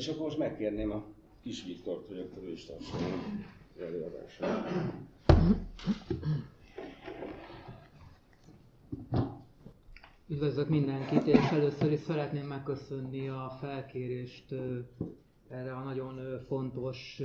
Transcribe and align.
És 0.00 0.08
akkor 0.08 0.22
most 0.22 0.38
megkérném 0.38 0.90
a 0.90 1.04
kis 1.42 1.64
Viktort, 1.64 2.06
hogy 2.06 2.18
akkor 2.18 2.42
ő 2.44 2.50
is 2.52 2.64
tartson 2.64 3.00
előadását. 3.80 4.68
Üdvözlök 10.28 10.68
mindenkit, 10.68 11.26
és 11.26 11.50
először 11.50 11.92
is 11.92 12.00
szeretném 12.00 12.46
megköszönni 12.46 13.28
a 13.28 13.56
felkérést 13.60 14.54
erre 15.48 15.72
a 15.72 15.82
nagyon 15.82 16.40
fontos 16.46 17.20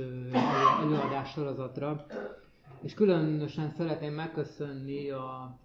előadás 0.82 1.30
sorozatra. 1.30 2.06
És 2.82 2.94
különösen 2.94 3.70
szeretném 3.70 4.12
megköszönni 4.14 5.10
a 5.10 5.58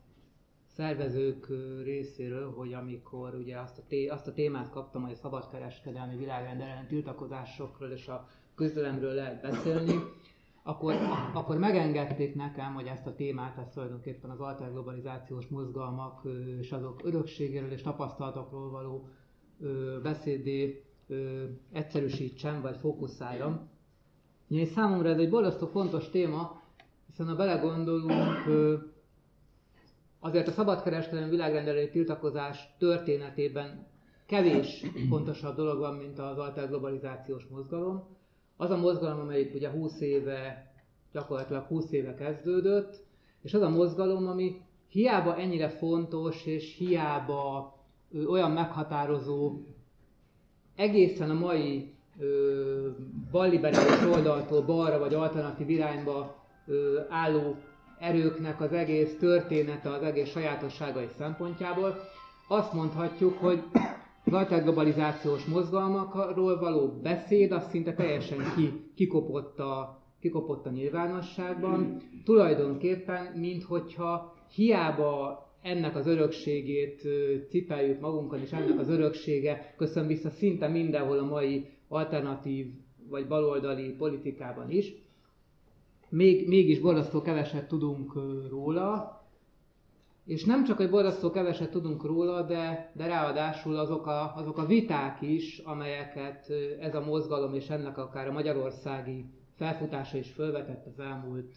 szervezők 0.76 1.48
részéről, 1.84 2.52
hogy 2.54 2.74
amikor 2.74 3.36
ugye 3.36 3.58
azt 3.60 3.78
a, 3.78 3.82
té- 3.88 4.10
azt 4.12 4.28
a 4.28 4.34
témát 4.34 4.70
kaptam, 4.70 5.02
hogy 5.02 5.12
a 5.12 5.16
szabadkereskedelmi 5.16 6.18
világrendelen 6.18 6.88
tiltakozásokról 6.88 7.90
és 7.90 8.08
a 8.08 8.28
közelemről 8.56 9.14
lehet 9.14 9.42
beszélni, 9.42 10.00
akkor, 10.64 10.96
akkor 11.34 11.58
megengedték 11.58 12.36
nekem, 12.36 12.74
hogy 12.74 12.86
ezt 12.86 13.08
a 13.08 13.16
témát, 13.16 13.58
ezt 13.58 13.74
tulajdonképpen 13.74 14.30
az 14.30 14.40
alterglobalizációs 14.40 15.48
mozgalmak 15.48 16.22
és 16.60 16.72
azok 16.72 17.02
örökségéről 17.04 17.72
és 17.72 17.82
tapasztalatokról 17.82 18.70
való 18.70 19.08
beszédé 20.04 20.84
egyszerűsítsem, 21.72 22.62
vagy 22.62 22.76
fókuszáljam. 22.78 23.70
És 24.48 24.68
számomra 24.68 25.10
ez 25.10 25.18
egy 25.18 25.30
borzasztó 25.30 25.68
fontos 25.68 26.10
téma, 26.10 26.62
hiszen 27.08 27.28
ha 27.28 27.36
belegondolunk, 27.36 28.46
azért 30.24 30.48
a 30.48 30.52
szabadkereskedelmi 30.52 31.30
világrendelői 31.30 31.90
tiltakozás 31.90 32.76
történetében 32.78 33.88
kevés 34.26 34.86
fontosabb 35.10 35.56
dolog 35.56 35.80
van, 35.80 35.96
mint 35.96 36.20
az 36.20 36.38
alterglobalizációs 36.38 37.48
mozgalom. 37.50 38.04
Az 38.58 38.70
a 38.70 38.78
mozgalom, 38.78 39.20
amelyik 39.20 39.54
ugye 39.54 39.70
20 39.70 40.02
éve, 40.02 40.72
gyakorlatilag 41.12 41.64
20 41.64 41.92
éve 41.92 42.14
kezdődött, 42.14 43.04
és 43.42 43.54
az 43.54 43.62
a 43.62 43.70
mozgalom, 43.70 44.28
ami 44.28 44.62
hiába 44.88 45.38
ennyire 45.38 45.70
fontos, 45.70 46.46
és 46.46 46.76
hiába 46.78 47.74
olyan 48.28 48.52
meghatározó 48.52 49.60
egészen 50.76 51.30
a 51.30 51.34
mai 51.40 51.94
balliberális 53.32 54.16
oldaltól 54.16 54.62
balra 54.62 55.00
vagy 55.00 55.14
alternatív 55.14 55.70
irányba 55.70 56.36
ö, 56.68 57.00
álló 57.10 57.56
erőknek 58.02 58.62
az 58.62 58.72
egész 58.72 59.18
története, 59.20 59.90
az 59.90 60.02
egész 60.02 60.30
sajátosságai 60.30 61.08
szempontjából, 61.18 61.96
azt 62.48 62.74
mondhatjuk, 62.74 63.38
hogy 63.38 63.64
az 64.26 64.34
alterglobalizációs 64.34 65.46
mozgalmakról 65.46 66.60
való 66.60 67.00
beszéd 67.04 67.52
az 67.52 67.70
szinte 67.70 67.94
teljesen 67.94 68.38
ki, 68.56 68.92
kikopott, 68.96 69.60
a, 69.60 70.02
kikopott 70.20 70.66
a 70.66 70.70
nyilvánosságban. 70.70 72.02
Tulajdonképpen, 72.24 73.26
minthogyha 73.36 74.34
hiába 74.56 75.40
ennek 75.62 75.96
az 75.96 76.08
örökségét 76.08 77.02
cipeljük 77.50 78.00
magunkon, 78.00 78.40
és 78.40 78.52
ennek 78.52 78.80
az 78.80 78.90
öröksége 78.90 79.74
köszön 79.78 80.08
vissza 80.08 80.30
szinte 80.30 80.68
mindenhol 80.68 81.20
a 81.20 81.26
mai 81.26 81.66
alternatív 81.88 82.66
vagy 83.10 83.28
baloldali 83.28 83.90
politikában 83.90 84.70
is. 84.70 84.94
Még, 86.12 86.48
mégis 86.48 86.80
borzasztó 86.80 87.22
keveset 87.22 87.68
tudunk 87.68 88.14
róla, 88.50 89.22
és 90.26 90.46
nem 90.46 90.64
csak, 90.64 90.78
hogy 90.78 90.90
borzasztó 90.90 91.32
keveset 91.32 91.72
tudunk 91.72 92.04
róla, 92.04 92.42
de, 92.42 92.92
de 92.96 93.06
ráadásul 93.08 93.76
azok 93.78 94.08
a, 94.08 94.36
azok 94.36 94.58
a 94.58 94.66
viták 94.66 95.22
is, 95.22 95.58
amelyeket 95.58 96.50
ez 96.80 96.96
a 96.96 97.06
mozgalom 97.06 97.54
és 97.54 97.70
ennek 97.70 97.98
akár 97.98 98.28
a 98.28 98.32
magyarországi 98.32 99.26
felfutása 99.56 100.18
is 100.18 100.32
felvetett 100.32 100.86
az 100.86 101.00
elmúlt 101.00 101.56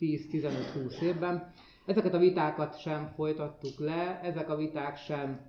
10-15-20 0.00 1.00
évben, 1.00 1.52
Ezeket 1.88 2.14
a 2.14 2.18
vitákat 2.18 2.80
sem 2.80 3.06
folytattuk 3.14 3.78
le, 3.78 4.20
ezek 4.22 4.50
a 4.50 4.56
viták 4.56 4.96
sem 4.96 5.40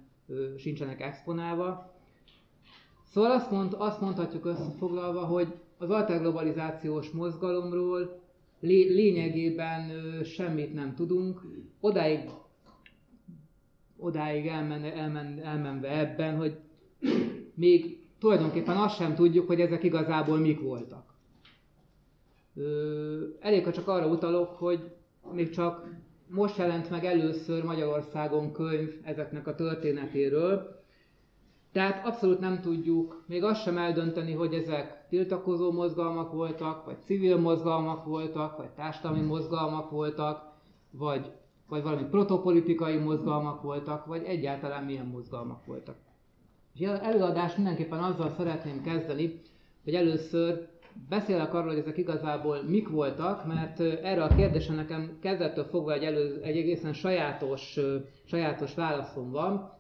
sincsenek 0.58 1.02
exponálva. 1.02 1.94
Szóval 3.12 3.32
azt, 3.32 3.52
mond, 3.52 3.76
azt 3.78 4.02
mondhatjuk 4.02 4.46
összefoglalva, 4.46 5.26
hogy 5.26 5.54
az 5.80 5.90
alterglobalizációs 5.90 7.10
mozgalomról 7.10 8.20
lé, 8.60 8.94
lényegében 8.94 9.92
semmit 10.24 10.74
nem 10.74 10.96
tudunk. 10.96 11.42
Odáig, 11.80 12.20
odáig 13.98 14.48
elmen, 14.48 14.84
elmen, 14.84 15.40
elmenve 15.44 16.00
ebben, 16.00 16.36
hogy 16.38 16.58
még 17.54 18.08
tulajdonképpen 18.20 18.78
azt 18.78 18.96
sem 18.96 19.16
tudjuk, 19.16 19.48
hogy 19.48 19.62
ezek 19.62 19.84
igazából 19.84 20.38
mik 20.38 20.60
voltak. 20.62 21.14
Elég, 23.40 23.64
ha 23.64 23.72
csak 23.72 23.88
arra 23.88 24.08
utalok, 24.08 24.50
hogy 24.50 24.92
még 25.34 25.50
csak 25.50 25.88
most 26.28 26.58
jelent 26.58 26.90
meg 26.90 27.06
először 27.06 27.64
Magyarországon 27.64 28.52
könyv 28.52 28.90
ezeknek 29.04 29.48
a 29.48 29.56
történetéről, 29.56 30.79
tehát 31.72 32.06
abszolút 32.06 32.40
nem 32.40 32.62
tudjuk 32.62 33.24
még 33.28 33.44
azt 33.44 33.62
sem 33.62 33.78
eldönteni, 33.78 34.34
hogy 34.34 34.54
ezek 34.54 35.08
tiltakozó 35.10 35.72
mozgalmak 35.72 36.32
voltak, 36.32 36.86
vagy 36.86 37.02
civil 37.04 37.38
mozgalmak 37.38 38.06
voltak, 38.06 38.58
vagy 38.58 38.70
társadalmi 38.70 39.22
mozgalmak 39.22 39.90
voltak, 39.90 40.52
vagy, 40.92 41.32
vagy 41.68 41.84
valami 41.84 42.04
protopolitikai 42.04 42.98
mozgalmak 42.98 43.62
voltak, 43.62 44.06
vagy 44.06 44.24
egyáltalán 44.24 44.84
milyen 44.84 45.06
mozgalmak 45.06 45.66
voltak. 45.66 45.96
És 46.74 46.88
előadást 46.88 47.56
mindenképpen 47.56 48.04
azzal 48.04 48.30
szeretném 48.30 48.82
kezdeni, 48.82 49.42
hogy 49.84 49.96
először 49.96 50.68
beszélek 51.10 51.54
arról, 51.54 51.68
hogy 51.68 51.78
ezek 51.78 51.98
igazából 51.98 52.64
mik 52.68 52.90
voltak, 52.90 53.46
mert 53.46 53.80
erre 53.80 54.24
a 54.24 54.36
kérdésre 54.36 54.76
nekem 54.76 55.18
kezdettől 55.22 55.64
fogva 55.64 55.94
egy, 55.94 56.04
elő, 56.04 56.42
egy 56.44 56.58
egészen 56.58 56.94
sajátos, 56.94 57.80
sajátos 58.26 58.74
válaszom 58.74 59.32
van. 59.32 59.79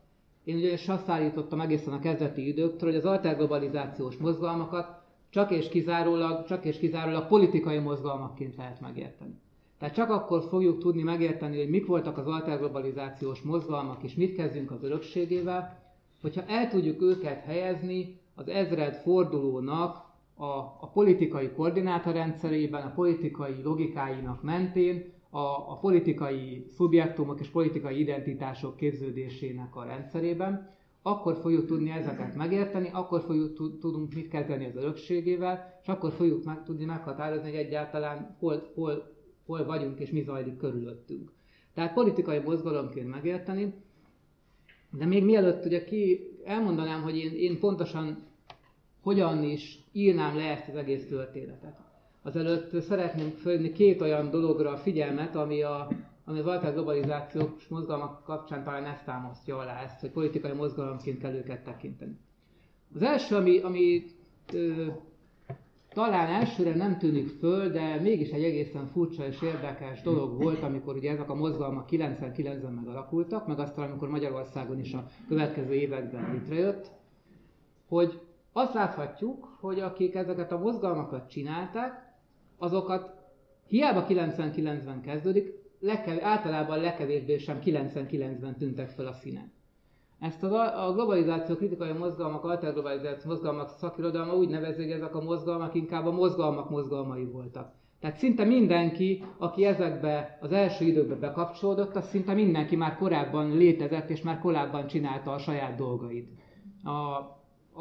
Én 0.49 0.55
ugyanis 0.55 0.87
azt 0.87 1.09
állítottam 1.09 1.59
egészen 1.59 1.93
a 1.93 1.99
kezdeti 1.99 2.47
időktől, 2.47 2.89
hogy 2.89 2.97
az 2.97 3.05
alterglobalizációs 3.05 4.17
mozgalmakat 4.17 5.01
csak 5.29 5.51
és 5.51 5.69
kizárólag, 5.69 6.45
csak 6.45 6.65
és 6.65 6.77
kizárólag 6.77 7.27
politikai 7.27 7.77
mozgalmakként 7.77 8.55
lehet 8.55 8.81
megérteni. 8.81 9.33
Tehát 9.79 9.95
csak 9.95 10.09
akkor 10.09 10.43
fogjuk 10.49 10.79
tudni 10.79 11.01
megérteni, 11.01 11.57
hogy 11.57 11.69
mik 11.69 11.85
voltak 11.85 12.17
az 12.17 12.27
alterglobalizációs 12.27 13.41
mozgalmak, 13.41 14.03
és 14.03 14.13
mit 14.13 14.35
kezdünk 14.35 14.71
az 14.71 14.83
örökségével, 14.83 15.79
hogyha 16.21 16.43
el 16.47 16.69
tudjuk 16.69 17.01
őket 17.01 17.43
helyezni 17.43 18.19
az 18.35 18.47
ezred 18.47 18.95
fordulónak 18.95 20.05
a, 20.35 20.45
a 20.79 20.89
politikai 20.93 21.49
koordinátorrendszerében, 21.49 22.81
a 22.81 22.93
politikai 22.93 23.55
logikáinak 23.63 24.43
mentén, 24.43 25.13
a, 25.29 25.71
a 25.71 25.77
politikai 25.81 26.65
szubjektumok 26.75 27.39
és 27.39 27.47
politikai 27.47 27.99
identitások 27.99 28.75
képződésének 28.75 29.75
a 29.75 29.83
rendszerében, 29.83 30.77
akkor 31.01 31.37
fogjuk 31.41 31.65
tudni 31.65 31.89
ezeket 31.89 32.35
megérteni, 32.35 32.89
akkor 32.93 33.21
fogjuk 33.21 33.79
tudunk 33.79 34.13
mit 34.13 34.27
kezdeni 34.27 34.65
az 34.65 34.75
örökségével, 34.75 35.79
és 35.81 35.87
akkor 35.87 36.11
fogjuk 36.11 36.43
meg, 36.43 36.63
tudni 36.63 36.85
meghatározni, 36.85 37.49
hogy 37.49 37.59
egyáltalán 37.59 38.35
hol, 38.39 38.71
hol, 38.75 39.13
hol 39.45 39.65
vagyunk 39.65 39.99
és 39.99 40.11
mi 40.11 40.21
zajlik 40.21 40.57
körülöttünk. 40.57 41.31
Tehát 41.73 41.93
politikai 41.93 42.39
mozgalomként 42.39 43.09
megérteni, 43.09 43.73
de 44.91 45.05
még 45.05 45.23
mielőtt 45.23 45.65
ugye 45.65 45.83
ki 45.83 46.29
elmondanám, 46.45 47.01
hogy 47.01 47.17
én, 47.17 47.31
én 47.35 47.59
pontosan 47.59 48.23
hogyan 49.01 49.43
is 49.43 49.79
írnám 49.91 50.35
le 50.35 50.43
ezt 50.43 50.67
az 50.67 50.75
egész 50.75 51.07
történetet. 51.07 51.88
Azelőtt 52.21 52.81
szeretném 52.81 53.29
fölni 53.29 53.71
két 53.71 54.01
olyan 54.01 54.29
dologra 54.29 54.71
a 54.71 54.77
figyelmet, 54.77 55.35
ami, 55.35 55.61
a, 55.61 55.87
ami 56.25 56.39
altár 56.39 56.73
globalizációs 56.73 57.67
mozgalmak 57.67 58.23
kapcsán 58.23 58.63
talán 58.63 58.85
ezt 58.85 59.05
támasztja 59.05 59.57
alá 59.57 59.83
ezt, 59.83 59.99
hogy 59.99 60.11
politikai 60.11 60.51
mozgalomként 60.51 61.19
kell 61.19 61.33
őket 61.33 61.63
tekinteni. 61.63 62.17
Az 62.95 63.01
első, 63.01 63.35
ami, 63.35 63.59
ami 63.59 64.03
ö, 64.53 64.85
talán 65.93 66.27
elsőre 66.27 66.75
nem 66.75 66.97
tűnik 66.97 67.27
föl, 67.27 67.69
de 67.69 67.99
mégis 68.01 68.29
egy 68.29 68.43
egészen 68.43 68.87
furcsa 68.87 69.25
és 69.25 69.41
érdekes 69.41 70.01
dolog 70.01 70.41
volt, 70.41 70.63
amikor 70.63 70.95
ugye 70.95 71.11
ezek 71.11 71.29
a 71.29 71.35
mozgalmak 71.35 71.89
99-ben 71.91 72.73
megalakultak, 72.73 73.47
meg 73.47 73.59
aztán 73.59 73.89
amikor 73.89 74.09
Magyarországon 74.09 74.79
is 74.79 74.93
a 74.93 75.07
következő 75.27 75.73
években 75.73 76.31
létrejött, 76.31 76.91
hogy 77.87 78.19
azt 78.53 78.73
láthatjuk, 78.73 79.57
hogy 79.59 79.79
akik 79.79 80.15
ezeket 80.15 80.51
a 80.51 80.57
mozgalmakat 80.57 81.29
csinálták, 81.29 82.08
azokat 82.59 83.13
hiába 83.67 84.05
99-ben 84.09 85.01
kezdődik, 85.01 85.53
lekev, 85.79 86.17
általában 86.21 86.79
legkevésbé 86.79 87.37
sem 87.37 87.59
99-ben 87.65 88.57
tűntek 88.57 88.89
fel 88.89 89.07
a 89.07 89.13
színen. 89.13 89.51
Ezt 90.19 90.43
a, 90.43 90.87
a 90.87 90.93
globalizáció 90.93 91.55
kritikai 91.55 91.91
mozgalmak, 91.91 92.43
alterglobalizáció 92.43 93.31
mozgalmak 93.31 93.69
szakirodalma 93.69 94.35
úgy 94.35 94.49
nevezi, 94.49 94.81
hogy 94.81 94.91
ezek 94.91 95.15
a 95.15 95.21
mozgalmak 95.21 95.75
inkább 95.75 96.05
a 96.05 96.11
mozgalmak 96.11 96.69
mozgalmai 96.69 97.25
voltak. 97.25 97.71
Tehát 97.99 98.17
szinte 98.17 98.43
mindenki, 98.43 99.23
aki 99.37 99.65
ezekbe 99.65 100.37
az 100.41 100.51
első 100.51 100.85
időkbe 100.85 101.15
bekapcsolódott, 101.15 101.95
az 101.95 102.09
szinte 102.09 102.33
mindenki 102.33 102.75
már 102.75 102.97
korábban 102.97 103.57
létezett, 103.57 104.09
és 104.09 104.21
már 104.21 104.39
korábban 104.39 104.87
csinálta 104.87 105.31
a 105.31 105.37
saját 105.37 105.75
dolgait. 105.75 106.29
A, 106.83 107.21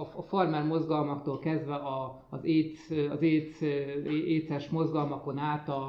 a 0.00 0.22
farmer 0.22 0.64
mozgalmaktól 0.64 1.38
kezdve 1.38 1.74
a, 1.74 2.22
az 2.28 2.44
éc, 2.44 2.90
az 3.10 3.22
éc, 3.22 3.60
éces 4.26 4.68
mozgalmakon 4.68 5.38
át 5.38 5.68
a, 5.68 5.88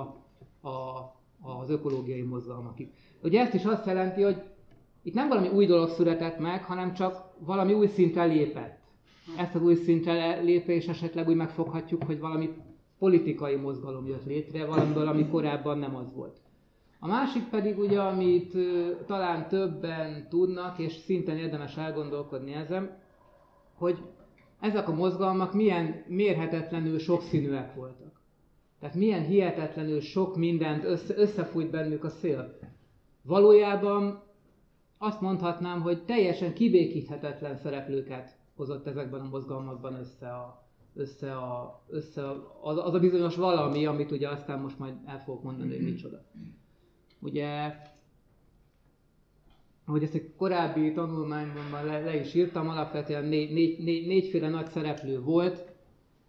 a, 0.61 0.69
az 1.41 1.69
ökológiai 1.69 2.21
mozgalmakig. 2.21 2.91
Ugye 3.23 3.41
ezt 3.41 3.53
is 3.53 3.65
azt 3.65 3.85
jelenti, 3.85 4.21
hogy 4.21 4.41
itt 5.03 5.13
nem 5.13 5.27
valami 5.27 5.47
új 5.47 5.65
dolog 5.65 5.89
született 5.89 6.39
meg, 6.39 6.63
hanem 6.63 6.93
csak 6.93 7.23
valami 7.39 7.73
új 7.73 7.87
szintre 7.87 8.23
lépett. 8.23 8.79
Ezt 9.37 9.55
az 9.55 9.61
új 9.61 9.75
szintre 9.75 10.39
lépés 10.41 10.87
esetleg 10.87 11.27
úgy 11.27 11.35
megfoghatjuk, 11.35 12.03
hogy 12.03 12.19
valami 12.19 12.49
politikai 12.99 13.55
mozgalom 13.55 14.07
jött 14.07 14.25
létre, 14.25 14.65
valamiből, 14.65 15.07
ami 15.07 15.27
korábban 15.27 15.77
nem 15.77 15.95
az 15.95 16.13
volt. 16.13 16.37
A 16.99 17.07
másik 17.07 17.43
pedig 17.43 17.79
ugye, 17.79 17.99
amit 18.01 18.53
talán 19.05 19.47
többen 19.47 20.27
tudnak, 20.29 20.79
és 20.79 20.93
szintén 20.93 21.37
érdemes 21.37 21.77
elgondolkodni 21.77 22.53
ezen, 22.53 22.97
hogy 23.79 23.97
ezek 24.59 24.87
a 24.87 24.93
mozgalmak 24.93 25.53
milyen 25.53 26.03
mérhetetlenül 26.07 26.99
sokszínűek 26.99 27.75
voltak. 27.75 28.21
Tehát 28.79 28.95
milyen 28.95 29.25
hihetetlenül 29.25 30.01
sok 30.01 30.35
mindent 30.35 30.83
össze, 30.83 31.17
összefújt 31.17 31.69
bennük 31.69 32.03
a 32.03 32.09
szél. 32.09 32.59
Valójában 33.21 34.23
azt 34.97 35.21
mondhatnám, 35.21 35.81
hogy 35.81 36.05
teljesen 36.05 36.53
kibékíthetetlen 36.53 37.55
szereplőket 37.55 38.37
hozott 38.55 38.87
ezekben 38.87 39.21
a 39.21 39.29
mozgalmakban 39.29 39.93
össze, 39.93 40.27
a, 40.27 40.63
össze, 40.93 41.35
a, 41.35 41.81
össze 41.87 42.29
a, 42.29 42.59
az, 42.61 42.77
az 42.77 42.93
a 42.93 42.99
bizonyos 42.99 43.35
valami, 43.35 43.85
amit 43.85 44.11
ugye 44.11 44.29
aztán 44.29 44.59
most 44.59 44.79
majd 44.79 44.93
el 45.05 45.19
fogok 45.19 45.43
mondani, 45.43 45.75
hogy 45.75 45.83
micsoda. 45.83 46.21
Ugye, 47.19 47.75
ahogy 49.89 50.03
ezt 50.03 50.13
egy 50.13 50.33
korábbi 50.37 50.93
tanulmányban 50.93 51.85
le, 51.85 51.99
le 51.99 52.19
is 52.19 52.33
írtam, 52.33 52.69
alapvetően 52.69 53.25
négy, 53.25 53.53
négy, 53.53 53.83
négy, 53.83 54.07
négyféle 54.07 54.49
nagy 54.49 54.67
szereplő 54.67 55.21
volt 55.21 55.73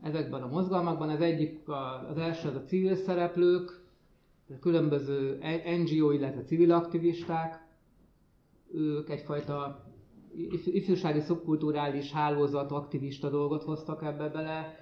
ezekben 0.02 0.42
a 0.42 0.46
mozgalmakban. 0.48 1.08
Az 1.08 1.20
egyik, 1.20 1.68
az 2.10 2.18
első 2.18 2.48
az 2.48 2.54
a 2.54 2.62
civil 2.62 2.94
szereplők, 2.94 3.80
a 4.48 4.58
különböző 4.60 5.38
NGO, 5.84 6.10
illetve 6.10 6.42
civil 6.42 6.72
aktivisták, 6.72 7.68
ők 8.72 9.10
egyfajta 9.10 9.84
ifjúsági 10.64 11.20
szubkulturális 11.20 12.12
hálózat 12.12 12.72
aktivista 12.72 13.30
dolgot 13.30 13.62
hoztak 13.62 14.02
ebbe 14.02 14.28
bele. 14.28 14.79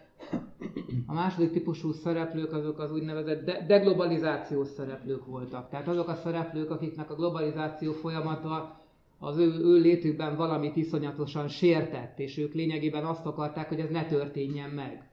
A 1.06 1.12
második 1.12 1.53
típusú 1.53 1.93
szereplők 1.93 2.53
azok 2.53 2.79
az 2.79 2.93
úgynevezett 2.93 3.44
de- 3.44 3.65
deglobalizációs 3.67 4.69
szereplők 4.69 5.26
voltak. 5.26 5.69
Tehát 5.69 5.88
azok 5.88 6.09
a 6.09 6.15
szereplők, 6.15 6.70
akiknek 6.70 7.11
a 7.11 7.15
globalizáció 7.15 7.93
folyamata 7.93 8.81
az 9.19 9.38
ő, 9.38 9.47
ő 9.47 9.75
létükben 9.75 10.37
valamit 10.37 10.76
iszonyatosan 10.76 11.49
sértett, 11.49 12.19
és 12.19 12.38
ők 12.38 12.55
lényegében 12.55 13.05
azt 13.05 13.26
akarták, 13.26 13.69
hogy 13.69 13.81
ez 13.81 13.91
ne 13.91 14.05
történjen 14.05 14.70
meg. 14.70 15.11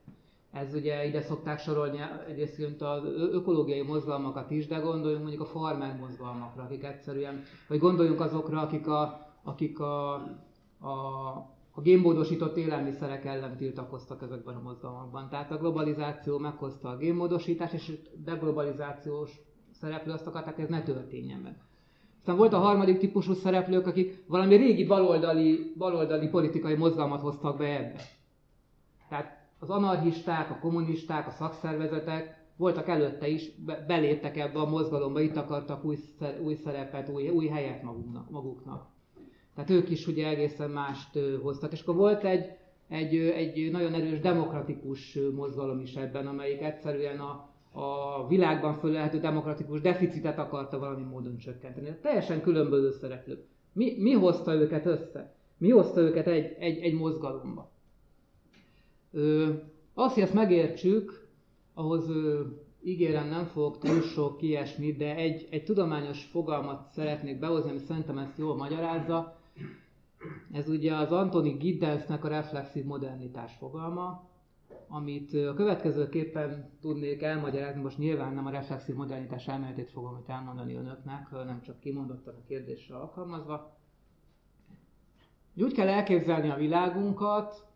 Ez 0.52 0.74
ugye 0.74 1.06
ide 1.08 1.22
szokták 1.22 1.60
sorolni 1.60 2.00
egyébként 2.28 2.82
az 2.82 3.04
ökológiai 3.32 3.82
mozgalmakat 3.82 4.52
is, 4.52 4.68
de 4.68 4.78
gondoljunk 4.78 5.22
mondjuk 5.22 5.44
a 5.44 5.60
farmer 5.60 5.98
mozgalmakra, 6.00 6.64
akik 6.64 6.84
egyszerűen, 6.84 7.44
vagy 7.68 7.80
gondoljunk 7.80 8.20
azokra, 8.20 8.62
akik 8.62 8.88
a, 8.88 9.28
akik 9.44 9.80
a, 9.80 10.14
a, 10.80 11.55
a 11.76 11.82
génmódosított 11.82 12.58
élelmiszerek 12.58 13.26
ellen 13.26 13.58
tiltakoztak 13.58 14.22
ezekben 14.22 14.56
a 14.56 14.62
mozgalmakban. 14.62 15.30
Tehát 15.30 15.52
a 15.52 15.58
globalizáció 15.58 16.38
meghozta 16.38 16.90
a 16.90 16.98
génmódosítást, 16.98 17.74
és 17.74 17.98
deglobalizációs 18.24 19.32
szereplő 19.72 20.12
azt 20.12 20.28
akarták, 20.28 20.56
hogy 20.56 20.64
ez 20.64 20.70
ne 20.70 20.84
történjen 20.84 21.40
meg. 21.40 21.56
Aztán 22.18 22.38
volt 22.38 22.54
a 22.54 22.60
harmadik 22.60 22.98
típusú 22.98 23.34
szereplők, 23.34 23.88
akik 23.88 24.24
valami 24.28 24.56
régi 24.56 24.86
baloldali, 24.86 25.74
baloldali 25.78 26.28
politikai 26.28 26.76
mozgalmat 26.76 27.22
hoztak 27.22 27.58
be 27.58 27.66
ebbe. 27.66 28.02
Tehát 29.10 29.48
az 29.60 29.70
anarchisták, 29.70 30.52
a 30.52 30.60
kommunisták, 30.60 31.28
a 31.28 31.32
szakszervezetek 31.32 32.46
voltak 32.58 32.88
előtte 32.88 33.28
is, 33.28 33.52
beléptek 33.88 34.38
ebbe 34.38 34.60
a 34.60 34.70
mozgalomba, 34.70 35.20
itt 35.20 35.36
akartak 35.36 35.86
új, 35.86 35.98
új 36.44 36.54
szerepet, 36.54 37.10
új, 37.10 37.30
új 37.30 37.48
helyet 37.48 37.84
maguknak, 37.84 38.30
maguknak. 38.30 38.94
Tehát 39.56 39.70
ők 39.70 39.90
is 39.90 40.08
ugye 40.08 40.28
egészen 40.28 40.70
mást 40.70 41.20
hoztak. 41.42 41.72
És 41.72 41.82
akkor 41.82 41.96
volt 41.96 42.24
egy, 42.24 42.50
egy, 42.90 43.16
egy 43.16 43.72
nagyon 43.72 43.94
erős 43.94 44.20
demokratikus 44.20 45.20
mozgalom 45.36 45.80
is 45.80 45.96
ebben, 45.96 46.28
amelyik 46.28 46.62
egyszerűen 46.62 47.20
a, 47.20 47.50
a 47.80 48.28
világban 48.28 48.78
fölelhető 48.78 49.20
demokratikus 49.20 49.82
deficitet 49.82 50.38
akarta 50.38 50.80
valami 50.80 51.04
módon 51.04 51.38
csökkenteni. 51.38 51.98
Teljesen 52.02 52.42
különböző 52.42 52.92
szereplők. 52.92 53.46
Mi, 53.74 53.96
mi 53.98 54.12
hozta 54.12 54.54
őket 54.54 54.86
össze? 54.86 55.36
Mi 55.58 55.70
hozta 55.70 56.02
őket 56.02 56.28
egy, 56.28 56.56
egy, 56.60 56.78
egy 56.78 56.94
mozgalomba? 56.94 57.72
Ö, 59.12 59.50
azt, 59.94 60.14
hogy 60.14 60.24
ezt 60.24 60.34
megértsük, 60.34 61.28
ahhoz 61.74 62.10
ö, 62.10 62.42
ígérem 62.84 63.28
nem 63.28 63.46
fogok 63.46 63.78
túl 63.78 64.02
sok 64.02 64.42
ilyesmit, 64.42 64.98
de 64.98 65.16
egy, 65.16 65.48
egy 65.52 65.64
tudományos 65.64 66.24
fogalmat 66.24 66.88
szeretnék 66.92 67.40
behozni, 67.40 67.70
ami 67.70 67.80
szerintem 67.80 68.18
ezt 68.18 68.38
jól 68.38 68.56
magyarázza. 68.56 69.38
Ez 70.52 70.70
ugye 70.70 70.96
az 70.96 71.12
Antoni 71.12 71.52
Giddensnek 71.52 72.24
a 72.24 72.28
reflexív 72.28 72.86
modernitás 72.86 73.56
fogalma, 73.56 74.30
amit 74.88 75.34
a 75.34 75.54
következőképpen 75.54 76.70
tudnék 76.82 77.22
elmagyarázni, 77.22 77.82
most 77.82 77.98
nyilván 77.98 78.34
nem 78.34 78.46
a 78.46 78.50
reflexív 78.50 78.96
modernitás 78.96 79.48
elméletét 79.48 79.92
fogom 79.92 80.18
itt 80.18 80.30
elmondani 80.30 80.74
önöknek, 80.76 81.32
nem 81.32 81.62
csak 81.62 81.80
kimondottan 81.80 82.36
a 82.36 82.48
kérdésre 82.48 82.96
alkalmazva. 82.96 83.78
Úgy 85.58 85.74
kell 85.74 85.88
elképzelni 85.88 86.50
a 86.50 86.56
világunkat, 86.56 87.68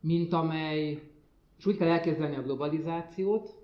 mint 0.00 0.32
amely, 0.32 1.02
és 1.58 1.66
úgy 1.66 1.76
kell 1.76 1.88
elképzelni 1.88 2.36
a 2.36 2.42
globalizációt, 2.42 3.56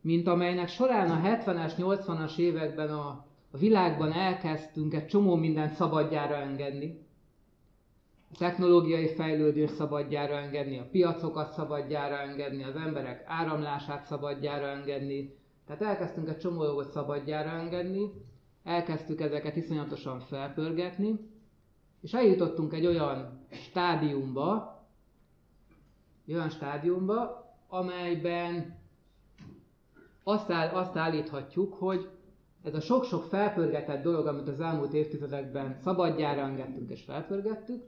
mint 0.00 0.26
amelynek 0.26 0.68
során 0.68 1.10
a 1.10 1.28
70-es, 1.28 1.72
80-as 1.76 2.38
években 2.38 2.90
a, 2.90 3.25
a 3.56 3.58
világban 3.58 4.12
elkezdtünk 4.12 4.94
egy 4.94 5.06
csomó 5.06 5.34
mindent 5.34 5.72
szabadjára 5.72 6.34
engedni. 6.34 7.06
A 8.32 8.36
technológiai 8.38 9.06
fejlődés 9.08 9.70
szabadjára 9.70 10.34
engedni, 10.36 10.78
a 10.78 10.88
piacokat 10.90 11.52
szabadjára 11.52 12.18
engedni, 12.18 12.62
az 12.62 12.76
emberek 12.76 13.24
áramlását 13.26 14.04
szabadjára 14.04 14.66
engedni. 14.66 15.34
Tehát 15.66 15.82
elkezdtünk 15.82 16.28
egy 16.28 16.38
csomó 16.38 16.62
dolgot 16.62 16.90
szabadjára 16.90 17.50
engedni, 17.50 18.10
elkezdtük 18.64 19.20
ezeket 19.20 19.56
iszonyatosan 19.56 20.20
felpörgetni, 20.20 21.30
és 22.00 22.12
eljutottunk 22.12 22.72
egy 22.72 22.86
olyan 22.86 23.46
stádiumba, 23.50 24.80
olyan 26.28 26.48
stádiumba, 26.48 27.44
amelyben 27.68 28.78
azt, 30.22 30.50
áll, 30.50 30.68
azt 30.68 30.96
állíthatjuk, 30.96 31.74
hogy 31.74 32.08
ez 32.66 32.74
a 32.74 32.80
sok-sok 32.80 33.24
felpörgetett 33.24 34.02
dolog, 34.02 34.26
amit 34.26 34.48
az 34.48 34.60
elmúlt 34.60 34.92
évtizedekben 34.92 35.76
szabadjára 35.82 36.40
engedtünk 36.40 36.90
és 36.90 37.02
felpörgettük, 37.02 37.82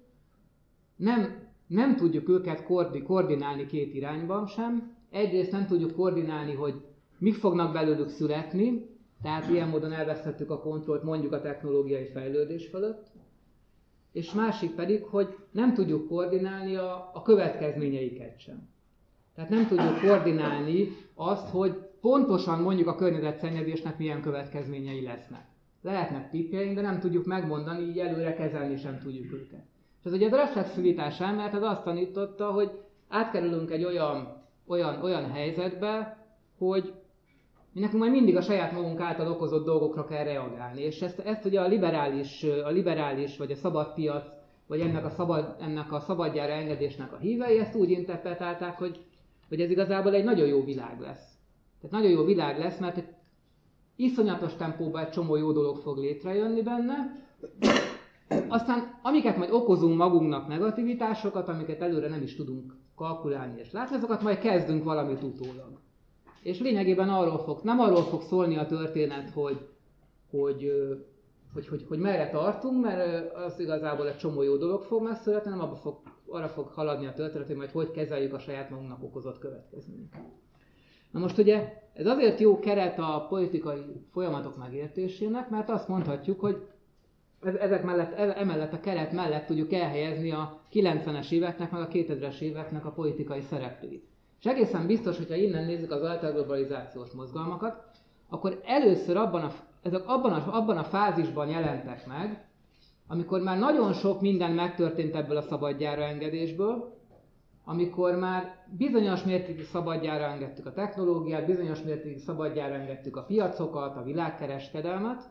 nem, 0.97 1.49
nem 1.66 1.97
tudjuk 1.97 2.28
őket 2.28 2.64
koordi, 2.64 3.02
koordinálni 3.02 3.66
két 3.66 3.94
irányban 3.94 4.47
sem. 4.47 4.97
Egyrészt 5.11 5.52
nem 5.52 5.66
tudjuk 5.66 5.94
koordinálni, 5.94 6.54
hogy 6.54 6.75
mik 7.18 7.35
fognak 7.35 7.73
belőlük 7.73 8.08
születni, 8.08 8.87
tehát 9.23 9.49
ilyen 9.50 9.68
módon 9.68 9.92
elvesztettük 9.92 10.50
a 10.50 10.61
kontrollt 10.61 11.02
mondjuk 11.02 11.32
a 11.32 11.40
technológiai 11.40 12.06
fejlődés 12.06 12.66
fölött 12.66 13.06
és 14.12 14.32
másik 14.32 14.75
pedig, 14.75 15.04
hogy 15.04 15.37
nem 15.50 15.75
tudjuk 15.75 16.08
koordinálni 16.08 16.76
a, 16.76 17.11
a 17.14 17.23
következményeiket 17.23 18.40
sem. 18.40 18.68
Tehát 19.35 19.50
nem 19.50 19.66
tudjuk 19.66 20.00
koordinálni 20.00 20.88
azt, 21.14 21.49
hogy 21.49 21.88
pontosan 22.00 22.61
mondjuk 22.61 22.88
a 22.88 22.95
környezetszennyezésnek 22.95 23.99
milyen 23.99 24.23
következményei 24.23 25.02
lesznek. 25.02 25.47
Lehetnek 25.83 26.31
tippjeink, 26.31 26.75
de 26.75 26.81
nem 26.81 27.00
tudjuk 27.00 27.26
megmondani, 27.26 27.83
így 27.83 27.99
előre 27.99 28.35
kezelni 28.35 28.76
sem 28.76 28.99
tudjuk 28.99 29.33
őket. 29.33 29.64
És 30.00 30.05
ez 30.05 30.12
ugye 30.12 30.28
a 30.28 30.37
reflexivitás 30.37 31.21
elmélet 31.21 31.55
az 31.55 31.62
azt 31.62 31.83
tanította, 31.83 32.50
hogy 32.50 32.71
átkerülünk 33.09 33.71
egy 33.71 33.85
olyan, 33.85 34.43
olyan, 34.67 35.02
olyan 35.02 35.31
helyzetbe, 35.31 36.26
hogy 36.59 36.93
mi 37.73 37.81
nekünk 37.81 38.02
majd 38.02 38.12
mindig 38.12 38.37
a 38.37 38.40
saját 38.43 38.73
magunk 38.73 39.00
által 39.00 39.28
okozott 39.28 39.64
dolgokra 39.64 40.05
kell 40.05 40.25
reagálni. 40.25 40.83
És 40.83 41.00
ezt, 41.00 41.19
ezt 41.19 41.45
ugye 41.45 41.61
a 41.61 41.67
liberális, 41.67 42.43
a 42.64 42.69
liberális 42.69 43.37
vagy 43.37 43.50
a 43.50 43.57
szabad 43.57 43.95
piac, 43.95 44.26
vagy 44.67 44.81
ennek 44.81 45.05
a, 45.05 45.11
szabad, 45.11 45.57
ennek 45.61 45.93
a 45.93 46.00
szabadjára 46.00 46.52
engedésnek 46.52 47.12
a 47.12 47.17
hívei 47.17 47.59
ezt 47.59 47.75
úgy 47.75 47.90
interpretálták, 47.90 48.78
hogy, 48.78 49.00
hogy 49.49 49.61
ez 49.61 49.71
igazából 49.71 50.14
egy 50.14 50.25
nagyon 50.25 50.47
jó 50.47 50.64
világ 50.64 51.00
lesz. 51.00 51.38
Tehát 51.80 51.97
nagyon 51.97 52.11
jó 52.11 52.25
világ 52.25 52.58
lesz, 52.58 52.78
mert 52.78 52.97
egy 52.97 53.08
iszonyatos 53.97 54.54
tempóban 54.54 55.02
egy 55.02 55.11
csomó 55.11 55.37
jó 55.37 55.52
dolog 55.52 55.76
fog 55.76 55.99
létrejönni 55.99 56.62
benne, 56.62 57.26
aztán 58.49 58.99
amiket 59.02 59.37
majd 59.37 59.50
okozunk 59.50 59.97
magunknak 59.97 60.49
negativitásokat, 60.49 61.49
amiket 61.49 61.80
előre 61.80 62.08
nem 62.08 62.23
is 62.23 62.37
tudunk 62.37 62.76
kalkulálni 62.97 63.61
és 63.61 63.73
látni, 63.73 63.97
azokat 63.97 64.23
majd 64.23 64.38
kezdünk 64.38 64.85
valamit 64.85 65.23
utólag. 65.23 65.80
És 66.42 66.61
lényegében 66.61 67.08
arról 67.08 67.38
fog, 67.38 67.61
nem 67.62 67.80
arról 67.80 68.02
fog 68.02 68.23
szólni 68.23 68.56
a 68.56 68.66
történet, 68.66 69.30
hogy, 69.30 69.68
hogy 70.30 70.73
hogy, 71.52 71.68
hogy, 71.68 71.85
hogy 71.88 71.99
merre 71.99 72.30
tartunk, 72.30 72.82
mert 72.85 73.35
az 73.35 73.61
igazából 73.61 74.08
egy 74.08 74.16
csomó 74.16 74.42
jó 74.42 74.56
dolog 74.56 74.82
fog 74.82 75.02
megszületni, 75.02 75.50
nem 75.50 75.61
abba 75.61 75.76
fog, 75.76 76.00
arra 76.28 76.49
fog 76.49 76.66
haladni 76.66 77.06
a 77.06 77.12
történet, 77.12 77.47
hogy 77.47 77.56
majd 77.56 77.70
hogy 77.70 77.90
kezeljük 77.90 78.32
a 78.32 78.38
saját 78.38 78.70
magunknak 78.70 79.02
okozott 79.02 79.38
következményeket. 79.38 80.20
Na 81.11 81.19
most 81.21 81.38
ugye 81.38 81.73
ez 81.93 82.07
azért 82.07 82.41
jó 82.41 82.59
keret 82.59 82.99
a 82.99 83.27
politikai 83.29 83.83
folyamatok 84.12 84.57
megértésének, 84.57 85.50
mert 85.50 85.69
azt 85.69 85.88
mondhatjuk, 85.88 86.41
hogy 86.41 86.67
ezek 87.41 87.83
mellett, 87.83 88.12
e, 88.19 88.35
emellett 88.37 88.73
a 88.73 88.81
keret 88.81 89.12
mellett 89.12 89.47
tudjuk 89.47 89.73
elhelyezni 89.73 90.31
a 90.31 90.61
90-es 90.73 91.31
éveknek, 91.31 91.71
meg 91.71 91.81
a 91.81 91.88
2000-es 91.88 92.41
éveknek 92.41 92.85
a 92.87 92.91
politikai 92.91 93.41
szereplőit. 93.41 94.07
És 94.38 94.47
egészen 94.47 94.87
biztos, 94.87 95.17
hogyha 95.17 95.35
innen 95.35 95.65
nézzük 95.65 95.91
az 95.91 96.03
alterglobalizációs 96.03 97.11
mozgalmakat, 97.11 97.85
akkor 98.29 98.61
először 98.65 99.17
abban 99.17 99.43
a, 99.43 99.53
ezek 99.83 100.03
abban 100.07 100.33
a, 100.33 100.57
abban 100.57 100.77
a 100.77 100.85
fázisban 100.85 101.49
jelentek 101.49 102.07
meg, 102.07 102.49
amikor 103.07 103.41
már 103.41 103.59
nagyon 103.59 103.93
sok 103.93 104.21
minden 104.21 104.50
megtörtént 104.53 105.15
ebből 105.15 105.37
a 105.37 105.43
szabadjára 105.43 106.03
engedésből, 106.03 106.98
amikor 107.68 108.14
már 108.14 108.66
bizonyos 108.76 109.22
mértékig 109.25 109.64
szabadjára 109.64 110.25
engedtük 110.25 110.66
a 110.66 110.72
technológiát, 110.72 111.46
bizonyos 111.46 111.82
mértékig 111.82 112.18
szabadjára 112.18 112.75
engedtük 112.75 113.16
a 113.16 113.22
piacokat, 113.22 113.96
a 113.96 114.02
világkereskedelmet, 114.02 115.30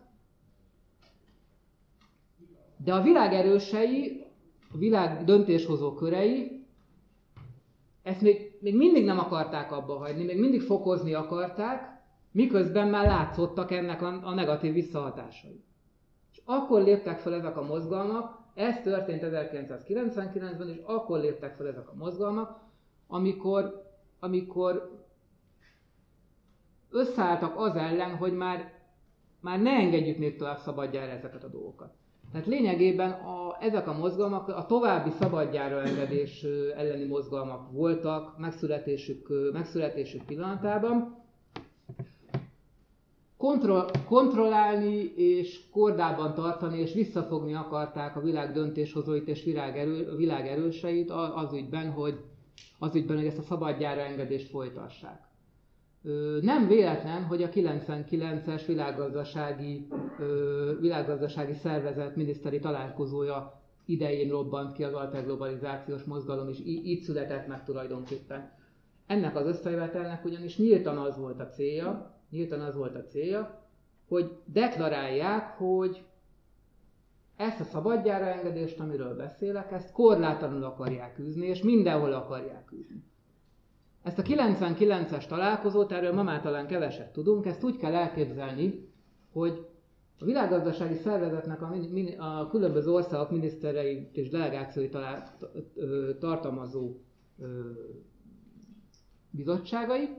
de 2.83 2.93
a 2.93 3.01
világ 3.01 3.33
erősei, 3.33 4.25
a 4.73 4.77
világ 4.77 5.23
döntéshozó 5.23 5.93
körei 5.93 6.65
ezt 8.03 8.21
még, 8.21 8.57
még 8.59 8.75
mindig 8.75 9.05
nem 9.05 9.19
akarták 9.19 9.71
abba 9.71 9.97
hagyni, 9.97 10.23
még 10.23 10.39
mindig 10.39 10.61
fokozni 10.61 11.13
akarták, 11.13 12.01
miközben 12.31 12.87
már 12.87 13.05
látszottak 13.05 13.71
ennek 13.71 14.01
a, 14.01 14.19
a 14.23 14.33
negatív 14.33 14.73
visszahatásai. 14.73 15.63
És 16.31 16.41
akkor 16.45 16.81
léptek 16.81 17.19
fel 17.19 17.33
ezek 17.33 17.57
a 17.57 17.65
mozgalmak, 17.65 18.36
ez 18.57 18.81
történt 18.81 19.21
1999-ben, 19.25 20.69
és 20.69 20.79
akkor 20.85 21.19
léptek 21.19 21.55
fel 21.55 21.67
ezek 21.67 21.89
a 21.89 21.95
mozgalmak, 21.95 22.59
amikor, 23.07 23.83
amikor 24.19 24.91
összeálltak 26.89 27.59
az 27.59 27.75
ellen, 27.75 28.15
hogy 28.15 28.33
már, 28.33 28.71
már 29.39 29.61
ne 29.61 29.71
engedjük 29.71 30.17
még 30.17 30.37
tovább 30.37 30.57
szabadjára 30.57 31.11
ezeket 31.11 31.43
a 31.43 31.47
dolgokat. 31.47 31.93
Tehát 32.31 32.47
lényegében 32.47 33.11
a, 33.11 33.57
ezek 33.59 33.87
a 33.87 33.97
mozgalmak 33.97 34.47
a 34.47 34.65
további 34.65 35.09
szabadjára 35.09 35.81
engedés 35.81 36.43
elleni 36.75 37.05
mozgalmak 37.05 37.71
voltak 37.71 38.37
megszületésük, 38.37 39.29
megszületésük 39.53 40.25
pillanatában. 40.25 41.25
Kontroll, 43.47 43.85
kontrollálni 44.05 45.11
és 45.15 45.59
kordában 45.71 46.33
tartani 46.33 46.79
és 46.79 46.93
visszafogni 46.93 47.53
akarták 47.53 48.15
a 48.15 48.21
világ 48.21 48.51
döntéshozóit 48.53 49.27
és 49.27 49.43
világ, 49.43 49.77
erő, 50.47 51.07
az 51.35 51.53
ügyben, 51.53 51.91
hogy, 51.91 52.19
az 52.79 52.95
ügyben, 52.95 53.17
hogy 53.17 53.25
ezt 53.25 53.37
a 53.37 53.41
szabadjára 53.41 54.01
engedést 54.01 54.49
folytassák. 54.49 55.21
Nem 56.41 56.67
véletlen, 56.67 57.23
hogy 57.23 57.43
a 57.43 57.49
99-es 57.49 58.63
világgazdasági, 58.67 59.87
világgazdasági 60.79 61.53
szervezet 61.53 62.15
miniszteri 62.15 62.59
találkozója 62.59 63.61
idején 63.85 64.29
robbant 64.29 64.73
ki 64.73 64.83
az 64.83 64.93
alterglobalizációs 64.93 66.03
mozgalom, 66.03 66.49
és 66.49 66.59
így 66.65 67.01
született 67.01 67.47
meg 67.47 67.63
tulajdonképpen. 67.63 68.51
Ennek 69.05 69.35
az 69.35 69.45
összejövetelnek 69.45 70.25
ugyanis 70.25 70.57
nyíltan 70.57 70.97
az 70.97 71.17
volt 71.17 71.39
a 71.39 71.47
célja, 71.47 72.16
nyíltan 72.29 72.61
az 72.61 72.75
volt 72.75 72.95
a 72.95 73.03
célja, 73.05 73.65
hogy 74.07 74.31
deklarálják, 74.45 75.57
hogy 75.57 76.03
ezt 77.35 77.59
a 77.59 77.63
szabadjára 77.63 78.25
engedést, 78.25 78.79
amiről 78.79 79.15
beszélek, 79.15 79.71
ezt 79.71 79.91
korlátlanul 79.91 80.63
akarják 80.63 81.19
űzni, 81.19 81.47
és 81.47 81.61
mindenhol 81.63 82.13
akarják 82.13 82.71
űzni. 82.71 83.03
Ezt 84.03 84.19
a 84.19 84.21
99-es 84.21 85.25
találkozót, 85.27 85.91
erről 85.91 86.13
ma 86.13 86.23
már 86.23 86.41
talán 86.41 86.67
keveset 86.67 87.11
tudunk, 87.11 87.45
ezt 87.45 87.63
úgy 87.63 87.77
kell 87.77 87.93
elképzelni, 87.95 88.89
hogy 89.31 89.67
a 90.19 90.25
világgazdasági 90.25 90.95
szervezetnek 90.95 91.61
a, 91.61 91.73
a 92.17 92.47
különböző 92.47 92.91
országok 92.91 93.31
miniszterei 93.31 94.09
és 94.11 94.29
delegációi 94.29 94.89
talál, 94.89 95.37
tartalmazó 96.19 96.95
bizottságai 99.29 100.09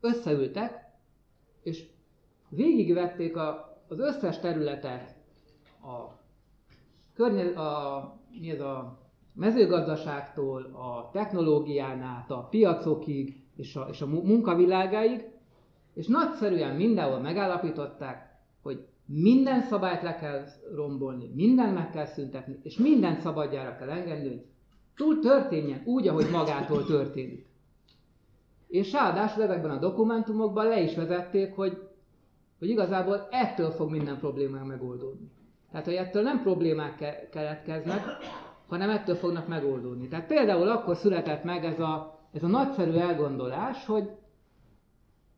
összeültek, 0.00 0.89
és 1.62 1.84
végigvették 2.48 3.36
a, 3.36 3.78
az 3.88 3.98
összes 3.98 4.38
területet 4.38 5.14
a, 5.82 6.18
környe, 7.14 7.60
a, 7.60 8.18
mi 8.40 8.50
ez 8.50 8.60
a 8.60 8.98
mezőgazdaságtól, 9.34 10.62
a 10.62 11.10
technológián 11.12 12.00
át, 12.02 12.30
a 12.30 12.46
piacokig 12.50 13.42
és 13.56 13.76
a, 13.76 13.86
és 13.90 14.00
a 14.00 14.06
munkavilágáig, 14.06 15.30
és 15.94 16.06
nagyszerűen 16.06 16.76
mindenhol 16.76 17.18
megállapították, 17.18 18.38
hogy 18.62 18.86
minden 19.06 19.62
szabályt 19.62 20.02
le 20.02 20.14
kell 20.14 20.44
rombolni, 20.74 21.30
minden 21.34 21.72
meg 21.72 21.90
kell 21.90 22.06
szüntetni, 22.06 22.58
és 22.62 22.76
minden 22.76 23.20
szabadjára 23.20 23.76
kell 23.76 23.90
engedni, 23.90 24.28
hogy 24.28 24.44
túl 24.96 25.18
történjen 25.18 25.82
úgy, 25.84 26.08
ahogy 26.08 26.30
magától 26.32 26.84
történik. 26.84 27.49
És 28.70 28.92
ráadásul 28.92 29.42
ezekben 29.42 29.70
a 29.70 29.78
dokumentumokban 29.78 30.66
le 30.68 30.80
is 30.80 30.94
vezették, 30.94 31.54
hogy, 31.54 31.88
hogy 32.58 32.68
igazából 32.68 33.28
ettől 33.30 33.70
fog 33.70 33.90
minden 33.90 34.18
problémák 34.18 34.64
megoldódni. 34.64 35.30
Tehát, 35.70 35.86
hogy 35.86 35.94
ettől 35.94 36.22
nem 36.22 36.42
problémák 36.42 37.28
keletkeznek, 37.30 38.02
hanem 38.68 38.90
ettől 38.90 39.14
fognak 39.14 39.48
megoldódni. 39.48 40.08
Tehát 40.08 40.26
például 40.26 40.68
akkor 40.68 40.96
született 40.96 41.44
meg 41.44 41.64
ez 41.64 41.80
a, 41.80 42.18
ez 42.32 42.42
a 42.42 42.46
nagyszerű 42.46 42.92
elgondolás, 42.92 43.86
hogy 43.86 44.10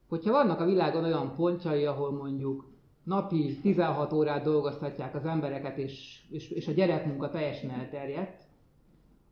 hogyha 0.08 0.32
vannak 0.32 0.60
a 0.60 0.64
világon 0.64 1.04
olyan 1.04 1.34
pontjai, 1.34 1.84
ahol 1.84 2.12
mondjuk 2.12 2.70
napi 3.04 3.58
16 3.62 4.12
órát 4.12 4.42
dolgoztatják 4.42 5.14
az 5.14 5.24
embereket, 5.24 5.78
és, 5.78 6.22
és, 6.30 6.50
és 6.50 6.68
a 6.68 6.72
gyerekmunka 6.72 7.28
teljesen 7.30 7.70
elterjedt, 7.70 8.42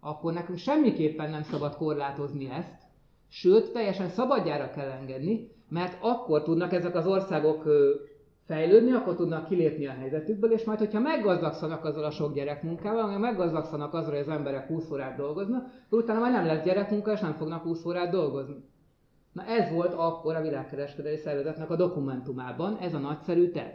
akkor 0.01 0.33
nekünk 0.33 0.59
semmiképpen 0.59 1.31
nem 1.31 1.43
szabad 1.43 1.77
korlátozni 1.77 2.51
ezt, 2.51 2.90
sőt, 3.31 3.73
teljesen 3.73 4.09
szabadjára 4.09 4.71
kell 4.71 4.89
engedni, 4.89 5.51
mert 5.69 5.97
akkor 6.01 6.43
tudnak 6.43 6.73
ezek 6.73 6.95
az 6.95 7.07
országok 7.07 7.65
fejlődni, 8.47 8.93
akkor 8.93 9.17
tudnak 9.17 9.49
kilépni 9.49 9.87
a 9.87 9.97
helyzetükből, 10.01 10.53
és 10.53 10.65
majd, 10.65 10.79
hogyha 10.79 11.01
meggazdagszanak 11.01 11.85
azzal 11.85 12.05
a 12.05 12.11
sok 12.11 12.35
gyerekmunkával, 12.35 13.11
vagy 13.11 13.19
meggazdagszanak 13.19 13.95
azzal, 13.95 14.11
hogy 14.11 14.21
az 14.21 14.29
emberek 14.29 14.67
20 14.67 14.91
órát 14.91 15.17
dolgoznak, 15.17 15.67
akkor 15.87 16.03
utána 16.03 16.19
majd 16.19 16.33
nem 16.33 16.47
lesz 16.47 16.65
gyerekmunka, 16.65 17.13
és 17.13 17.21
nem 17.21 17.35
fognak 17.35 17.63
20 17.63 17.85
órát 17.85 18.11
dolgozni. 18.11 18.57
Na 19.33 19.45
ez 19.45 19.73
volt 19.73 19.95
akkor 19.95 20.35
a 20.35 20.43
világkereskedelmi 20.43 21.19
szervezetnek 21.19 21.71
a 21.71 21.77
dokumentumában, 21.77 22.77
ez 22.77 22.95
a 22.95 22.99
nagyszerű 22.99 23.51
terv. 23.51 23.75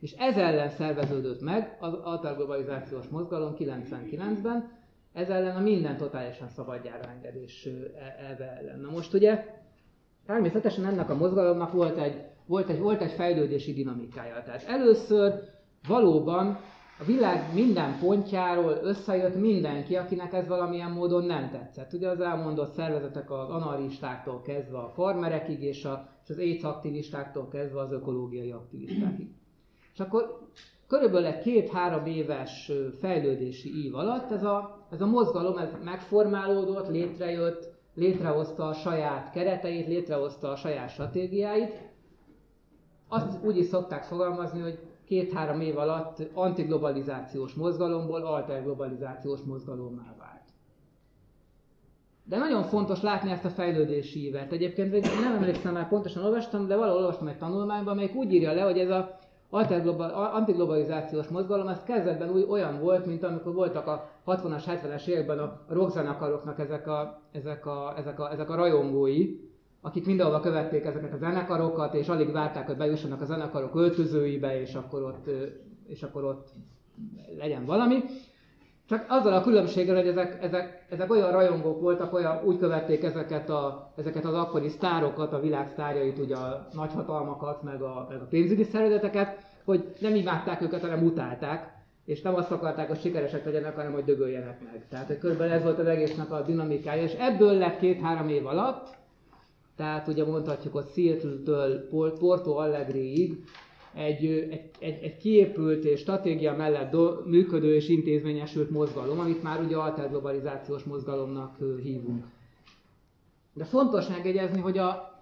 És 0.00 0.12
ez 0.12 0.36
ellen 0.36 0.68
szerveződött 0.68 1.40
meg 1.40 1.76
az 1.80 1.94
alterglobalizációs 1.94 3.06
mozgalom 3.06 3.54
99-ben, 3.58 4.70
ez 5.14 5.28
ellen 5.28 5.56
a 5.56 5.60
minden 5.60 5.96
totálisan 5.96 6.48
szabadjára 6.48 7.10
engedés 7.10 7.66
e, 7.66 8.26
elve 8.28 8.56
ellen. 8.60 8.80
Na 8.80 8.90
most 8.90 9.14
ugye 9.14 9.44
természetesen 10.26 10.84
ennek 10.86 11.10
a 11.10 11.14
mozgalomnak 11.14 11.72
volt 11.72 11.98
egy 11.98 12.32
volt 12.46 12.68
egy, 12.68 12.78
volt 12.78 13.00
egy 13.00 13.12
fejlődési 13.12 13.72
dinamikája. 13.72 14.42
Tehát 14.42 14.62
először 14.62 15.32
valóban 15.88 16.58
a 16.98 17.04
világ 17.04 17.54
minden 17.54 17.98
pontjáról 17.98 18.78
összejött 18.82 19.34
mindenki, 19.36 19.96
akinek 19.96 20.32
ez 20.32 20.46
valamilyen 20.46 20.90
módon 20.90 21.24
nem 21.24 21.50
tetszett. 21.50 21.92
Ugye 21.92 22.08
az 22.08 22.20
elmondott 22.20 22.72
szervezetek 22.72 23.30
az 23.30 23.48
analistáktól 23.48 24.42
kezdve 24.42 24.78
a 24.78 24.88
farmerekig, 24.88 25.62
és, 25.62 25.84
a, 25.84 26.08
és 26.24 26.30
az 26.30 26.38
AIDS 26.38 26.62
aktivistáktól 26.62 27.48
kezdve 27.48 27.80
az 27.80 27.92
ökológiai 27.92 28.50
aktivistákig. 28.50 29.28
És 29.92 30.00
akkor 30.00 30.48
körülbelül 30.86 31.38
két-három 31.38 32.06
éves 32.06 32.72
fejlődési 33.00 33.84
ív 33.84 33.94
alatt 33.94 34.30
ez 34.30 34.44
a, 34.44 34.86
ez 34.90 35.00
a 35.00 35.06
mozgalom 35.06 35.58
ez 35.58 35.76
megformálódott, 35.84 36.88
létrejött, 36.88 37.72
létrehozta 37.94 38.68
a 38.68 38.72
saját 38.72 39.30
kereteit, 39.30 39.86
létrehozta 39.86 40.50
a 40.50 40.56
saját 40.56 40.90
stratégiáit, 40.90 41.92
azt 43.08 43.44
úgy 43.44 43.56
is 43.56 43.66
szokták 43.66 44.02
fogalmazni, 44.02 44.60
hogy 44.60 44.78
két-három 45.06 45.60
év 45.60 45.78
alatt 45.78 46.22
antiglobalizációs 46.34 47.52
mozgalomból 47.54 48.22
alterglobalizációs 48.22 49.40
mozgalommá 49.40 50.14
vált. 50.18 50.42
De 52.24 52.36
nagyon 52.36 52.62
fontos 52.62 53.02
látni 53.02 53.30
ezt 53.30 53.44
a 53.44 53.48
fejlődési 53.48 54.26
ívet. 54.26 54.52
Egyébként 54.52 55.20
nem 55.20 55.34
emlékszem 55.34 55.72
már 55.72 55.88
pontosan 55.88 56.24
olvastam, 56.24 56.66
de 56.66 56.76
valahol 56.76 57.00
olvastam 57.00 57.26
egy 57.26 57.38
tanulmányban, 57.38 57.92
amelyik 57.92 58.14
úgy 58.14 58.32
írja 58.32 58.52
le, 58.52 58.62
hogy 58.62 58.78
ez 58.78 58.90
a 58.90 59.18
antiglobalizációs 60.32 61.28
mozgalom, 61.28 61.68
ez 61.68 61.82
kezdetben 61.82 62.30
új, 62.30 62.44
olyan 62.48 62.80
volt, 62.80 63.06
mint 63.06 63.22
amikor 63.22 63.54
voltak 63.54 63.86
a 63.86 64.10
60-as, 64.26 64.62
70-es 64.66 65.06
években 65.06 65.38
a 65.38 65.60
rockzenekaroknak 65.68 66.58
ezek 66.58 66.86
a, 66.86 67.20
ezek 67.32 67.66
a, 67.66 67.94
ezek 67.96 68.18
a, 68.20 68.32
ezek 68.32 68.50
a 68.50 68.54
rajongói, 68.54 69.38
akik 69.80 70.06
mindenhol 70.06 70.40
követték 70.40 70.84
ezeket 70.84 71.12
a 71.12 71.16
zenekarokat, 71.16 71.94
és 71.94 72.08
alig 72.08 72.32
várták, 72.32 72.66
hogy 72.66 72.76
bejussanak 72.76 73.20
a 73.20 73.24
zenekarok 73.24 73.74
öltözőibe, 73.74 74.60
és 74.60 74.74
akkor 74.74 75.02
ott 75.02 75.30
és 75.86 76.02
akkor 76.02 76.24
ott 76.24 76.48
legyen 77.38 77.64
valami. 77.64 78.04
Csak 78.88 79.04
azzal 79.08 79.32
a 79.32 79.42
különbséggel, 79.42 79.94
hogy 79.96 80.06
ezek, 80.06 80.42
ezek, 80.42 80.86
ezek 80.90 81.10
olyan 81.10 81.30
rajongók 81.30 81.80
voltak, 81.80 82.12
olyan, 82.12 82.40
úgy 82.44 82.58
követték 82.58 83.02
ezeket, 83.02 83.50
a, 83.50 83.92
ezeket 83.96 84.24
az 84.24 84.34
akkori 84.34 84.68
sztárokat, 84.68 85.32
a 85.32 85.40
világ 85.40 85.68
sztárjait, 85.68 86.18
ugye 86.18 86.36
a 86.36 86.68
nagyhatalmakat, 86.72 87.62
meg 87.62 87.82
a, 87.82 88.06
meg 88.10 88.20
a 88.20 88.26
pénzügyi 88.30 88.64
szervezeteket, 88.64 89.42
hogy 89.64 89.92
nem 90.00 90.14
imádták 90.14 90.60
őket, 90.62 90.80
hanem 90.80 91.04
utálták, 91.04 91.72
és 92.04 92.22
nem 92.22 92.34
azt 92.34 92.50
akarták, 92.50 92.88
hogy 92.88 93.00
sikeresek 93.00 93.44
legyenek, 93.44 93.74
hanem 93.74 93.92
hogy 93.92 94.04
dögöljenek 94.04 94.60
meg. 94.64 94.86
Tehát 94.88 95.06
hogy 95.06 95.18
körülbelül 95.18 95.52
ez 95.52 95.62
volt 95.62 95.78
az 95.78 95.86
egésznek 95.86 96.32
a 96.32 96.42
dinamikája, 96.42 97.02
és 97.02 97.12
ebből 97.12 97.58
lett 97.58 97.78
két-három 97.78 98.28
év 98.28 98.46
alatt, 98.46 98.88
tehát 99.76 100.08
ugye 100.08 100.24
mondhatjuk, 100.24 100.72
hogy 100.72 100.86
Seattle-től 100.94 101.88
Porto 102.18 102.56
Allegréig 102.56 103.44
egy, 103.94 104.26
egy, 104.26 104.70
egy, 104.78 105.02
egy 105.02 105.16
kiépült 105.16 105.84
és 105.84 106.00
stratégia 106.00 106.56
mellett 106.56 106.90
do, 106.90 107.12
működő 107.24 107.74
és 107.74 107.88
intézményesült 107.88 108.70
mozgalom, 108.70 109.18
amit 109.18 109.42
már 109.42 109.60
ugye 109.60 109.76
alterglobalizációs 109.76 110.82
mozgalomnak 110.82 111.56
hívunk. 111.82 112.24
De 113.52 113.64
fontos 113.64 114.08
megjegyezni, 114.08 114.60
hogy 114.60 114.78
a, 114.78 115.18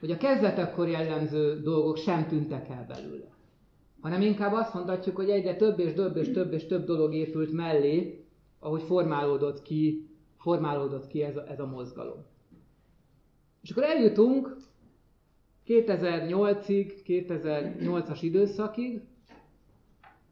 hogy 0.00 0.10
a 0.10 0.16
kezdetekkor 0.16 0.88
jellemző 0.88 1.60
dolgok 1.60 1.96
sem 1.96 2.26
tűntek 2.26 2.68
el 2.68 2.86
belőle. 2.88 3.36
Hanem 4.00 4.20
inkább 4.20 4.52
azt 4.52 4.74
mondhatjuk, 4.74 5.16
hogy 5.16 5.30
egyre 5.30 5.56
több 5.56 5.78
és 5.78 5.92
több 5.92 6.16
és 6.16 6.30
több 6.32 6.52
és 6.52 6.66
több 6.66 6.84
dolog 6.84 7.14
épült 7.14 7.52
mellé, 7.52 8.24
ahogy 8.58 8.82
formálódott 8.82 9.62
ki, 9.62 10.10
formálódott 10.38 11.06
ki 11.06 11.22
ez 11.22 11.36
a, 11.36 11.44
ez 11.48 11.60
a 11.60 11.66
mozgalom. 11.66 12.24
És 13.62 13.70
akkor 13.70 13.82
eljutunk 13.82 14.56
2008-ig, 15.68 16.92
2008-as 17.06 18.18
időszakig, 18.20 19.00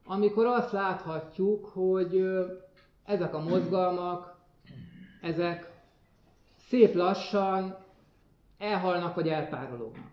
amikor 0.04 0.46
azt 0.46 0.72
láthatjuk, 0.72 1.64
hogy 1.66 2.24
ezek 3.04 3.34
a 3.34 3.40
mozgalmak, 3.42 4.36
ezek 5.22 5.70
szép 6.68 6.94
lassan 6.94 7.76
elhalnak 8.58 9.14
vagy 9.14 9.28
elpárolognak. 9.28 10.10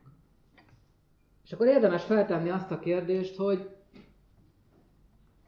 És 1.46 1.52
akkor 1.52 1.68
érdemes 1.68 2.04
feltenni 2.04 2.50
azt 2.50 2.72
a 2.72 2.80
kérdést, 2.80 3.36
hogy 3.36 3.70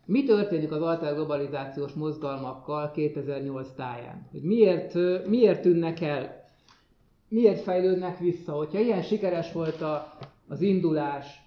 mi 0.05 0.24
történik 0.24 0.72
az 0.72 0.82
alterglobalizációs 0.82 1.94
mozgalmakkal 1.94 2.91
2008 2.91 3.72
táján? 3.75 4.27
Hogy 4.32 4.41
miért, 4.41 4.94
miért 5.27 5.62
tűnnek 5.62 6.01
el 6.01 6.44
miért 7.27 7.62
fejlődnek 7.62 8.20
vissza, 8.20 8.51
hogyha 8.51 8.79
ilyen 8.79 9.01
sikeres 9.01 9.51
volt 9.51 9.82
a, 9.82 10.17
az 10.48 10.62
indulás, 10.62 11.44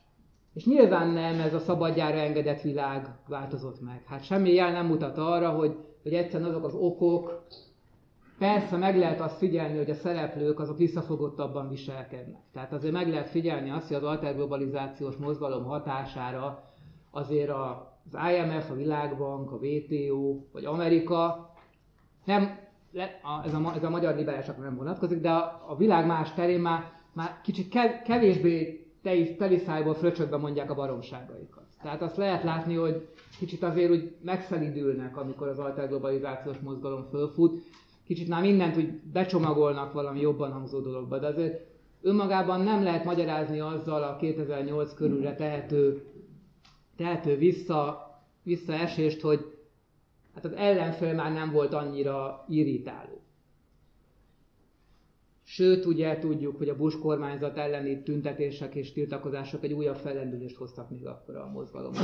és 0.54 0.64
nyilván 0.64 1.08
nem 1.08 1.40
ez 1.40 1.54
a 1.54 1.58
szabadjára 1.58 2.16
engedett 2.16 2.60
világ 2.60 3.08
változott 3.28 3.80
meg. 3.80 4.02
Hát 4.06 4.24
semmi 4.24 4.52
jel 4.52 4.72
nem 4.72 4.86
mutat 4.86 5.18
arra, 5.18 5.50
hogy, 5.50 5.76
hogy 6.02 6.14
egyszerűen 6.14 6.50
azok 6.50 6.64
az 6.64 6.74
okok, 6.74 7.46
persze 8.38 8.76
meg 8.76 8.96
lehet 8.96 9.20
azt 9.20 9.38
figyelni, 9.38 9.76
hogy 9.76 9.90
a 9.90 9.94
szereplők 9.94 10.60
azok 10.60 10.78
visszafogottabban 10.78 11.68
viselkednek. 11.68 12.40
Tehát 12.52 12.72
azért 12.72 12.92
meg 12.92 13.08
lehet 13.08 13.28
figyelni 13.28 13.70
azt, 13.70 13.86
hogy 13.86 13.96
az 13.96 14.02
alterglobalizációs 14.02 15.16
mozgalom 15.16 15.64
hatására 15.64 16.62
azért 17.10 17.50
az 17.50 18.16
IMF, 18.32 18.70
a 18.70 18.74
Világbank, 18.74 19.52
a 19.52 19.56
WTO 19.56 20.40
vagy 20.52 20.64
Amerika 20.64 21.50
nem 22.24 22.67
le, 22.92 23.20
a, 23.22 23.46
ez, 23.46 23.54
a, 23.54 23.72
ez 23.76 23.84
a 23.84 23.90
magyar 23.90 24.16
liberálisakra 24.16 24.62
nem 24.62 24.76
vonatkozik, 24.76 25.20
de 25.20 25.30
a, 25.30 25.64
a 25.68 25.76
világ 25.76 26.06
más 26.06 26.32
terén 26.34 26.60
már, 26.60 26.92
már 27.12 27.40
kicsit 27.42 27.68
kev, 27.68 27.90
kevésbé 28.04 28.86
teliszájból 29.38 29.94
fröcsökbe 29.94 30.36
mondják 30.36 30.70
a 30.70 30.74
baromságaikat. 30.74 31.64
Tehát 31.82 32.02
azt 32.02 32.16
lehet 32.16 32.42
látni, 32.42 32.74
hogy 32.74 33.08
kicsit 33.38 33.62
azért 33.62 33.90
úgy 33.90 34.14
megszelidülnek, 34.22 35.16
amikor 35.16 35.48
az 35.48 35.58
alterglobalizációs 35.58 36.58
mozgalom 36.58 37.04
fölfut. 37.10 37.62
Kicsit 38.04 38.28
már 38.28 38.40
mindent 38.40 38.76
úgy 38.76 38.92
becsomagolnak 39.12 39.92
valami 39.92 40.20
jobban 40.20 40.52
hangzó 40.52 40.80
dologba, 40.80 41.18
de 41.18 41.26
azért 41.26 41.66
önmagában 42.02 42.60
nem 42.60 42.82
lehet 42.82 43.04
magyarázni 43.04 43.60
azzal 43.60 44.02
a 44.02 44.16
2008 44.16 44.94
körülre 44.94 45.34
tehető, 45.34 46.02
tehető 46.96 47.36
vissza, 47.36 48.06
visszaesést, 48.42 49.20
hogy 49.20 49.57
hát 50.42 50.52
az 50.52 50.58
ellenfél 50.58 51.14
már 51.14 51.32
nem 51.32 51.50
volt 51.50 51.74
annyira 51.74 52.44
irritáló. 52.48 53.22
Sőt, 55.44 55.84
ugye 55.84 56.18
tudjuk, 56.18 56.56
hogy 56.56 56.68
a 56.68 56.76
Bush 56.76 56.98
kormányzat 56.98 57.56
elleni 57.58 58.02
tüntetések 58.02 58.74
és 58.74 58.92
tiltakozások 58.92 59.64
egy 59.64 59.72
újabb 59.72 59.96
fellendülést 59.96 60.56
hoztak 60.56 60.90
még 60.90 61.06
akkor 61.06 61.36
a 61.36 61.50
mozgalomban. 61.52 62.02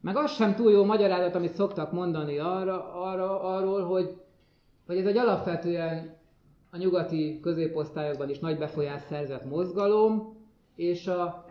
Meg 0.00 0.16
az 0.16 0.32
sem 0.32 0.54
túl 0.54 0.70
jó 0.70 0.84
magyarázat, 0.84 1.34
amit 1.34 1.54
szoktak 1.54 1.92
mondani 1.92 2.38
arra, 2.38 2.94
arra, 2.94 3.40
arról, 3.40 3.82
hogy, 3.82 4.16
hogy 4.86 4.96
ez 4.96 5.06
egy 5.06 5.16
alapvetően 5.16 6.16
a 6.70 6.76
nyugati 6.76 7.40
középosztályokban 7.40 8.30
is 8.30 8.38
nagy 8.38 8.58
befolyás 8.58 9.02
szerzett 9.08 9.44
mozgalom, 9.44 10.36
és 10.76 11.06
a 11.06 11.44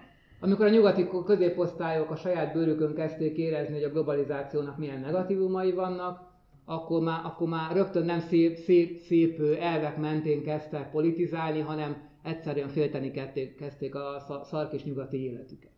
amikor 0.44 0.66
a 0.66 0.70
nyugati 0.70 1.08
középosztályok 1.26 2.10
a 2.10 2.16
saját 2.16 2.54
bőrükön 2.54 2.94
kezdték 2.94 3.38
érezni, 3.38 3.74
hogy 3.74 3.84
a 3.84 3.90
globalizációnak 3.90 4.78
milyen 4.78 5.00
negatívumai 5.00 5.72
vannak, 5.72 6.30
akkor 6.66 7.02
már, 7.02 7.26
akkor 7.26 7.48
már 7.48 7.76
rögtön 7.76 8.06
nem 8.06 8.20
szép, 8.20 8.58
szép, 8.58 9.00
szép 9.00 9.42
elvek 9.60 9.98
mentén 9.98 10.44
kezdtek 10.44 10.92
politizálni, 10.92 11.60
hanem 11.60 12.10
egyszerűen 12.24 12.68
félteni 12.68 13.12
kezdték, 13.58 13.96
a 13.96 14.42
szark 14.44 14.74
és 14.74 14.84
nyugati 14.84 15.24
életüket. 15.24 15.72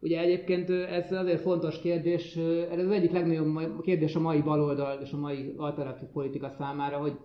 Ugye 0.00 0.20
egyébként 0.20 0.70
ez 0.70 1.12
azért 1.12 1.40
fontos 1.40 1.80
kérdés, 1.80 2.36
ez 2.70 2.78
az 2.78 2.90
egyik 2.90 3.12
legnagyobb 3.12 3.82
kérdés 3.82 4.14
a 4.14 4.20
mai 4.20 4.40
baloldal 4.40 5.00
és 5.02 5.12
a 5.12 5.18
mai 5.18 5.54
alternatív 5.56 6.08
politika 6.08 6.48
számára, 6.48 6.96
hogy, 6.96 7.18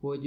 hogy 0.00 0.26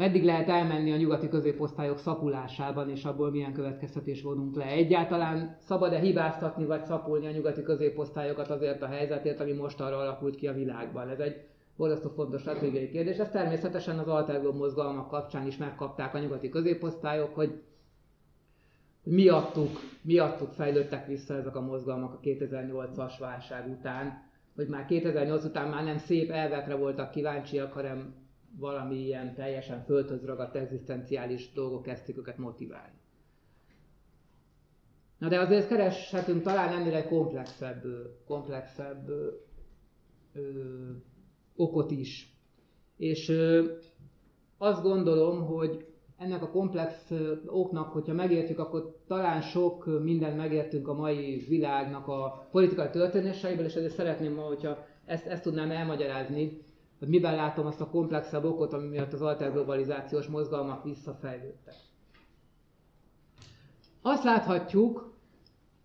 meddig 0.00 0.24
lehet 0.24 0.48
elmenni 0.48 0.92
a 0.92 0.96
nyugati 0.96 1.28
középosztályok 1.28 1.98
szapulásában, 1.98 2.90
és 2.90 3.04
abból 3.04 3.30
milyen 3.30 3.52
következtetés 3.52 4.22
vonunk 4.22 4.56
le. 4.56 4.64
Egyáltalán 4.64 5.56
szabad-e 5.58 5.98
hibáztatni 5.98 6.64
vagy 6.64 6.84
szapulni 6.84 7.26
a 7.26 7.30
nyugati 7.30 7.62
középosztályokat 7.62 8.50
azért 8.50 8.82
a 8.82 8.86
helyzetért, 8.86 9.40
ami 9.40 9.52
most 9.52 9.80
arra 9.80 9.96
alakult 9.98 10.36
ki 10.36 10.46
a 10.46 10.52
világban? 10.52 11.08
Ez 11.08 11.18
egy 11.18 11.36
borzasztó 11.76 12.08
fontos 12.08 12.40
stratégiai 12.40 12.88
kérdés. 12.90 13.16
Ezt 13.16 13.32
természetesen 13.32 13.98
az 13.98 14.08
Alterglob 14.08 14.56
mozgalmak 14.56 15.08
kapcsán 15.08 15.46
is 15.46 15.56
megkapták 15.56 16.14
a 16.14 16.18
nyugati 16.18 16.48
középosztályok, 16.48 17.34
hogy 17.34 17.62
miattuk, 19.02 19.70
miattuk 20.02 20.52
fejlődtek 20.52 21.06
vissza 21.06 21.34
ezek 21.34 21.56
a 21.56 21.60
mozgalmak 21.60 22.12
a 22.12 22.20
2008-as 22.22 23.12
válság 23.18 23.68
után, 23.78 24.22
hogy 24.56 24.66
már 24.68 24.86
2008 24.86 25.44
után 25.44 25.68
már 25.68 25.84
nem 25.84 25.98
szép 25.98 26.30
elvekre 26.30 26.74
voltak 26.74 27.10
kíváncsiak, 27.10 27.72
hanem 27.72 28.14
valami 28.60 28.96
ilyen 28.96 29.34
teljesen 29.34 29.84
földhöz 29.84 30.24
ragadt 30.24 30.54
egzisztenciális 30.56 31.52
dolgok 31.52 31.82
kezdték 31.82 32.18
őket 32.18 32.38
motiválni. 32.38 32.98
Na 35.18 35.28
de 35.28 35.40
azért 35.40 35.68
kereshetünk 35.68 36.42
talán 36.42 36.72
ennél 36.72 36.94
egy 36.94 37.08
komplexebb, 37.08 37.84
komplexebb 38.26 39.08
ö, 40.32 40.40
okot 41.56 41.90
is. 41.90 42.34
És 42.96 43.28
ö, 43.28 43.64
azt 44.58 44.82
gondolom, 44.82 45.44
hogy 45.44 45.86
ennek 46.16 46.42
a 46.42 46.50
komplex 46.50 47.10
oknak, 47.46 47.92
hogyha 47.92 48.14
megértjük, 48.14 48.58
akkor 48.58 48.96
talán 49.06 49.40
sok 49.40 50.02
mindent 50.02 50.36
megértünk 50.36 50.88
a 50.88 50.94
mai 50.94 51.44
világnak 51.48 52.08
a 52.08 52.48
politikai 52.50 52.90
történéseiből, 52.90 53.64
és 53.64 53.74
ezért 53.74 53.94
szeretném, 53.94 54.36
hogyha 54.36 54.86
ezt, 55.04 55.26
ezt 55.26 55.42
tudnám 55.42 55.70
elmagyarázni, 55.70 56.58
hogy 57.00 57.08
miben 57.08 57.34
látom 57.34 57.66
azt 57.66 57.80
a 57.80 57.88
komplexebb 57.90 58.44
okot, 58.44 58.72
ami 58.72 58.86
miatt 58.88 59.12
az 59.12 59.22
alterglobalizációs 59.22 60.26
mozgalmak 60.26 60.84
visszafejlődtek. 60.84 61.74
Azt 64.02 64.24
láthatjuk, 64.24 65.14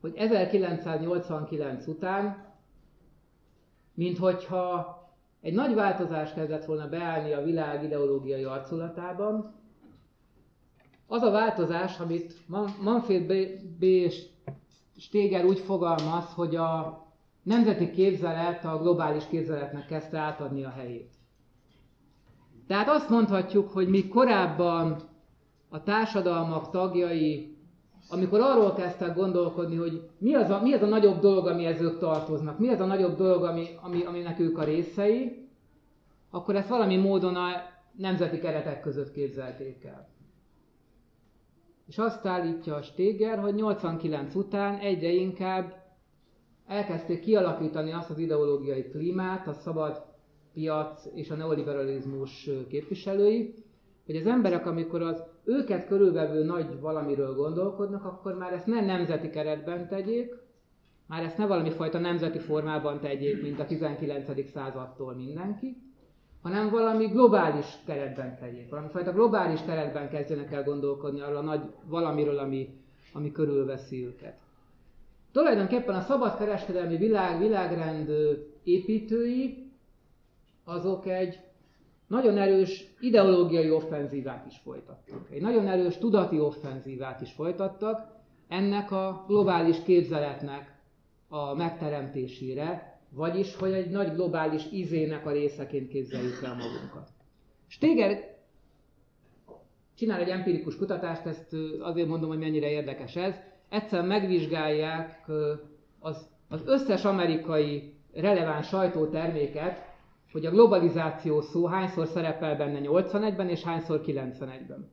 hogy 0.02 0.16
1989 0.16 1.88
után, 1.88 2.54
minthogyha 3.94 4.98
egy 5.42 5.54
nagy 5.54 5.74
változás 5.74 6.34
kezdett 6.34 6.66
volna 6.66 6.90
beállni 6.90 7.32
a 7.34 7.44
világ 7.44 7.84
ideológiai 7.84 8.44
arculatában, 8.44 9.54
az 11.08 11.22
a 11.22 11.32
változás, 11.32 12.00
amit 12.00 12.48
Manfred 12.82 13.34
B. 13.80 13.86
Steger 14.98 15.46
úgy 15.46 15.60
fogalmaz, 15.60 16.34
hogy 16.34 16.56
a 16.56 17.05
nemzeti 17.46 17.92
képzelet 17.92 18.66
a 18.66 18.78
globális 18.78 19.28
képzeletnek 19.28 19.86
kezdte 19.86 20.18
átadni 20.18 20.64
a 20.64 20.70
helyét. 20.70 21.10
Tehát 22.68 22.90
azt 22.90 23.10
mondhatjuk, 23.10 23.70
hogy 23.70 23.88
mi 23.88 24.08
korábban 24.08 24.98
a 25.70 25.84
társadalmak 25.84 26.70
tagjai, 26.70 27.58
amikor 28.10 28.40
arról 28.40 28.74
kezdtek 28.74 29.16
gondolkodni, 29.16 29.76
hogy 29.76 30.10
mi 30.18 30.34
az 30.34 30.50
a, 30.50 30.62
mi 30.62 30.74
az 30.74 30.82
a 30.82 30.86
nagyobb 30.88 31.20
dolog, 31.20 31.48
amihez 31.48 31.82
ők 31.82 32.00
tartoznak, 32.00 32.60
mi 32.60 32.70
az 32.70 32.80
a 32.80 32.86
nagyobb 32.86 33.18
dolog, 33.18 33.44
ami, 33.44 33.66
ami, 33.82 34.04
aminek 34.04 34.40
ők 34.40 34.58
a 34.58 34.64
részei, 34.64 35.48
akkor 36.30 36.56
ezt 36.56 36.70
valami 36.70 36.98
módon 36.98 37.36
a 37.36 37.50
nemzeti 37.98 38.40
keretek 38.40 38.82
között 38.82 39.12
képzelték 39.12 39.84
el. 39.84 40.08
És 41.88 41.98
azt 41.98 42.26
állítja 42.26 42.76
a 42.76 42.82
Steger, 42.82 43.40
hogy 43.40 43.56
89 43.56 44.36
után 44.36 44.78
egyre 44.78 45.10
inkább 45.10 45.85
elkezdték 46.68 47.20
kialakítani 47.20 47.92
azt 47.92 48.10
az 48.10 48.18
ideológiai 48.18 48.84
klímát, 48.84 49.48
a 49.48 49.54
szabad 49.54 50.04
piac 50.54 51.06
és 51.14 51.30
a 51.30 51.36
neoliberalizmus 51.36 52.50
képviselői, 52.68 53.54
hogy 54.06 54.16
az 54.16 54.26
emberek, 54.26 54.66
amikor 54.66 55.02
az 55.02 55.24
őket 55.44 55.88
körülvevő 55.88 56.44
nagy 56.44 56.80
valamiről 56.80 57.36
gondolkodnak, 57.36 58.06
akkor 58.06 58.38
már 58.38 58.54
ezt 58.54 58.66
nem 58.66 58.86
nemzeti 58.86 59.30
keretben 59.30 59.88
tegyék, 59.88 60.34
már 61.08 61.24
ezt 61.24 61.38
ne 61.38 61.48
valami 61.48 61.70
fajta 61.70 62.00
nemzeti 62.00 62.40
formában 62.40 63.00
tegyék, 63.00 63.42
mint 63.42 63.60
a 63.60 63.66
19. 63.66 64.50
századtól 64.52 65.14
mindenki, 65.14 65.78
hanem 66.42 66.70
valami 66.70 67.06
globális 67.06 67.66
keretben 67.86 68.38
tegyék, 68.40 68.70
valami 68.70 68.88
fajta 68.92 69.12
globális 69.12 69.60
keretben 69.66 70.10
kezdjenek 70.10 70.52
el 70.52 70.64
gondolkodni 70.64 71.22
arról 71.22 71.38
a 71.38 71.42
nagy 71.42 71.62
valamiről, 71.86 72.38
ami, 72.38 72.70
ami 73.14 73.32
körülveszi 73.32 74.06
őket. 74.06 74.45
Tulajdonképpen 75.36 75.96
a 75.96 76.02
szabadkereskedelmi 76.02 76.98
világ, 76.98 77.40
világrend 77.40 78.10
építői, 78.64 79.72
azok 80.64 81.08
egy 81.08 81.40
nagyon 82.08 82.38
erős 82.38 82.86
ideológiai 83.00 83.70
offenzívát 83.70 84.46
is 84.46 84.58
folytattak. 84.64 85.28
Egy 85.32 85.42
nagyon 85.42 85.68
erős 85.68 85.98
tudati 85.98 86.40
offenzívát 86.40 87.22
is 87.22 87.32
folytattak 87.32 88.08
ennek 88.48 88.92
a 88.92 89.24
globális 89.28 89.84
képzeletnek 89.84 90.76
a 91.28 91.54
megteremtésére, 91.56 93.00
vagyis, 93.10 93.56
hogy 93.56 93.72
egy 93.74 93.90
nagy 93.90 94.14
globális 94.14 94.72
izének 94.72 95.26
a 95.26 95.32
részeként 95.32 95.90
képzeljük 95.90 96.44
el 96.44 96.56
magunkat. 96.56 97.10
Steger 97.68 98.36
csinál 99.96 100.20
egy 100.20 100.30
empirikus 100.30 100.78
kutatást, 100.78 101.26
ezt 101.26 101.56
azért 101.80 102.08
mondom, 102.08 102.30
hogy 102.30 102.40
mennyire 102.40 102.70
érdekes 102.70 103.16
ez. 103.16 103.36
Egyszer 103.70 104.06
megvizsgálják 104.06 105.32
az, 106.00 106.28
az 106.48 106.62
összes 106.66 107.06
amerikai 107.06 107.94
releváns 108.14 108.68
sajtóterméket, 108.68 109.94
hogy 110.32 110.46
a 110.46 110.52
globalizáció 110.52 111.42
szó 111.42 111.66
hányszor 111.66 112.08
szerepel 112.08 112.56
benne 112.56 112.80
81-ben 112.84 113.50
és 113.50 113.64
hányszor 113.64 114.02
91-ben. 114.06 114.92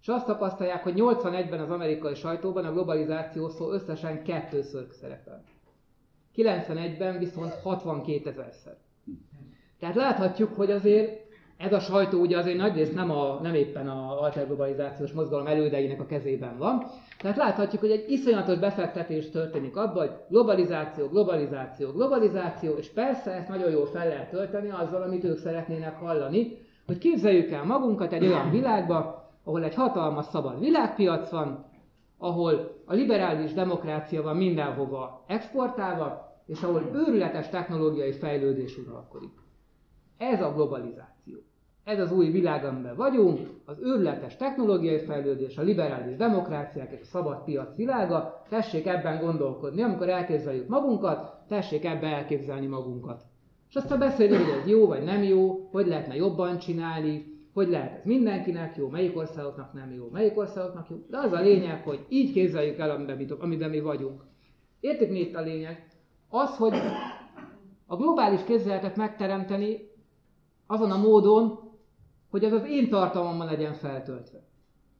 És 0.00 0.08
azt 0.08 0.26
tapasztalják, 0.26 0.82
hogy 0.82 0.94
81-ben 0.96 1.60
az 1.60 1.70
amerikai 1.70 2.14
sajtóban 2.14 2.64
a 2.64 2.72
globalizáció 2.72 3.48
szó 3.48 3.70
összesen 3.70 4.22
kettőször 4.22 4.86
szerepel. 4.90 5.44
91-ben 6.36 7.18
viszont 7.18 7.54
62 7.54 8.30
ezerszer. 8.30 8.76
Tehát 9.78 9.94
láthatjuk, 9.94 10.54
hogy 10.54 10.70
azért 10.70 11.21
ez 11.62 11.72
a 11.72 11.80
sajtó 11.80 12.20
ugye 12.20 12.38
azért 12.38 12.56
nagyrészt 12.56 12.94
nem, 12.94 13.10
a, 13.10 13.38
nem 13.42 13.54
éppen 13.54 13.88
a 13.88 14.22
alterglobalizációs 14.22 15.12
mozgalom 15.12 15.46
elődeinek 15.46 16.00
a 16.00 16.06
kezében 16.06 16.58
van. 16.58 16.84
Tehát 17.18 17.36
láthatjuk, 17.36 17.80
hogy 17.80 17.90
egy 17.90 18.04
iszonyatos 18.10 18.58
befektetés 18.58 19.30
történik 19.30 19.76
abban, 19.76 20.06
hogy 20.06 20.16
globalizáció, 20.28 21.06
globalizáció, 21.08 21.90
globalizáció, 21.90 22.74
és 22.74 22.88
persze 22.88 23.30
ezt 23.30 23.48
nagyon 23.48 23.70
jól 23.70 23.86
fel 23.86 24.08
lehet 24.08 24.30
tölteni 24.30 24.70
azzal, 24.70 25.02
amit 25.02 25.24
ők 25.24 25.38
szeretnének 25.38 25.98
hallani, 25.98 26.58
hogy 26.86 26.98
képzeljük 26.98 27.50
el 27.50 27.64
magunkat 27.64 28.12
egy 28.12 28.26
olyan 28.26 28.50
világba, 28.50 29.30
ahol 29.44 29.64
egy 29.64 29.74
hatalmas 29.74 30.24
szabad 30.24 30.60
világpiac 30.60 31.30
van, 31.30 31.64
ahol 32.18 32.82
a 32.84 32.94
liberális 32.94 33.52
demokrácia 33.52 34.22
van 34.22 34.36
mindenhova 34.36 35.24
exportálva, 35.26 36.32
és 36.46 36.62
ahol 36.62 36.90
őrületes 36.94 37.48
technológiai 37.48 38.12
fejlődés 38.12 38.78
uralkodik. 38.78 39.32
Ez 40.18 40.42
a 40.42 40.52
globalizáció. 40.52 41.38
Ez 41.84 42.00
az 42.00 42.12
új 42.12 42.30
világ, 42.30 42.64
amiben 42.64 42.96
vagyunk, 42.96 43.48
az 43.64 43.78
őrületes 43.80 44.36
technológiai 44.36 44.98
fejlődés, 44.98 45.58
a 45.58 45.62
liberális 45.62 46.16
demokráciák 46.16 46.92
és 46.92 47.00
a 47.00 47.04
szabad 47.04 47.44
piac 47.44 47.76
világa, 47.76 48.44
tessék 48.48 48.86
ebben 48.86 49.20
gondolkodni. 49.20 49.82
Amikor 49.82 50.08
elképzeljük 50.08 50.68
magunkat, 50.68 51.34
tessék 51.48 51.84
ebben 51.84 52.12
elképzelni 52.12 52.66
magunkat. 52.66 53.22
És 53.68 53.74
aztán 53.74 53.98
beszélni, 53.98 54.36
hogy 54.36 54.60
ez 54.60 54.68
jó 54.68 54.86
vagy 54.86 55.02
nem 55.02 55.22
jó, 55.22 55.68
hogy 55.70 55.86
lehetne 55.86 56.14
jobban 56.14 56.58
csinálni, 56.58 57.32
hogy 57.52 57.68
lehet 57.68 57.98
ez 57.98 58.04
mindenkinek 58.04 58.76
jó, 58.76 58.88
melyik 58.88 59.16
országoknak 59.16 59.72
nem 59.72 59.92
jó, 59.92 60.08
melyik 60.12 60.38
országoknak 60.38 60.86
jó. 60.90 60.96
De 61.10 61.18
az 61.18 61.32
a 61.32 61.40
lényeg, 61.40 61.82
hogy 61.82 62.06
így 62.08 62.32
képzeljük 62.32 62.78
el, 62.78 62.90
amiben 62.90 63.16
mi, 63.16 63.26
amiben 63.38 63.70
mi 63.70 63.80
vagyunk. 63.80 64.24
Értik 64.80 65.10
mi 65.10 65.20
itt 65.20 65.34
a 65.34 65.40
lényeg? 65.40 65.86
Az, 66.28 66.56
hogy 66.56 66.74
a 67.86 67.96
globális 67.96 68.44
képzeletet 68.44 68.96
megteremteni 68.96 69.90
azon 70.66 70.90
a 70.90 70.98
módon, 70.98 71.71
hogy 72.32 72.44
az 72.44 72.52
az 72.52 72.64
én 72.68 72.88
tartalmammal 72.88 73.46
legyen 73.46 73.74
feltöltve. 73.74 74.42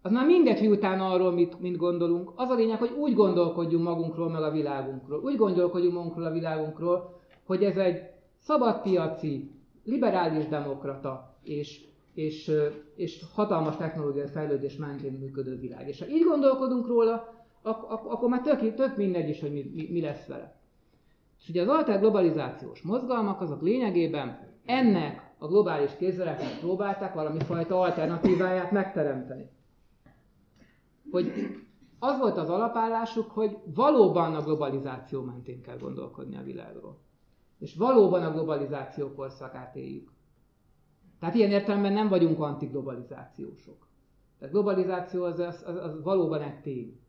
Az 0.03 0.11
már 0.11 0.27
mindegy, 0.27 0.59
hogy 0.59 0.68
utána 0.71 1.11
arról 1.11 1.33
mit, 1.33 1.61
mit 1.61 1.77
gondolunk. 1.77 2.33
Az 2.37 2.49
a 2.49 2.55
lényeg, 2.55 2.79
hogy 2.79 2.90
úgy 2.99 3.14
gondolkodjunk 3.14 3.85
magunkról, 3.85 4.31
meg 4.31 4.42
a 4.42 4.51
világunkról. 4.51 5.21
Úgy 5.21 5.37
gondolkodjunk 5.37 5.95
magunkról, 5.95 6.25
a 6.25 6.33
világunkról, 6.33 7.21
hogy 7.47 7.64
ez 7.64 7.77
egy 7.77 8.01
szabadpiaci, 8.38 9.51
liberális 9.85 10.49
demokrata 10.49 11.37
és, 11.42 11.85
és, 12.14 12.51
és 12.97 13.25
hatalmas 13.35 13.77
technológiai 13.77 14.27
fejlődés 14.27 14.77
mentén 14.77 15.12
működő 15.12 15.59
világ. 15.59 15.88
És 15.88 15.99
ha 15.99 16.09
így 16.09 16.25
gondolkodunk 16.25 16.87
róla, 16.87 17.45
ak- 17.62 17.90
ak- 17.90 18.12
akkor 18.12 18.29
már 18.29 18.40
tök, 18.40 18.75
tök 18.75 18.97
mindegy 18.97 19.29
is, 19.29 19.40
hogy 19.40 19.53
mi, 19.53 19.71
mi, 19.75 19.88
mi 19.90 20.01
lesz 20.01 20.27
vele. 20.27 20.57
És 21.40 21.49
ugye 21.49 21.62
az 21.62 21.68
alter 21.68 22.01
globalizációs 22.01 22.83
mozgalmak 22.83 23.40
azok 23.40 23.62
lényegében 23.62 24.38
ennek 24.66 25.32
a 25.42 25.46
globális 25.46 25.96
kézzeleknek 25.96 26.59
próbálták 26.59 27.14
valami 27.14 27.38
fajta 27.40 27.81
alternatíváját 27.81 28.70
megteremteni. 28.70 29.50
Hogy 31.11 31.33
az 31.98 32.18
volt 32.18 32.37
az 32.37 32.48
alapállásuk, 32.48 33.31
hogy 33.31 33.59
valóban 33.74 34.35
a 34.35 34.42
globalizáció 34.42 35.22
mentén 35.22 35.62
kell 35.62 35.78
gondolkodni 35.78 36.37
a 36.37 36.42
világról. 36.42 36.98
És 37.59 37.74
valóban 37.74 38.22
a 38.22 38.33
globalizáció 38.33 39.12
korszakát 39.14 39.76
éljük. 39.76 40.11
Tehát 41.18 41.35
ilyen 41.35 41.50
értelemben 41.50 41.92
nem 41.92 42.09
vagyunk 42.09 42.40
antiglobalizációsok. 42.40 43.87
Tehát 44.38 44.55
globalizáció 44.55 45.24
az, 45.24 45.38
az, 45.38 45.64
az, 45.66 45.76
az 45.76 46.02
valóban 46.02 46.42
egy 46.42 46.61
tény. 46.61 47.00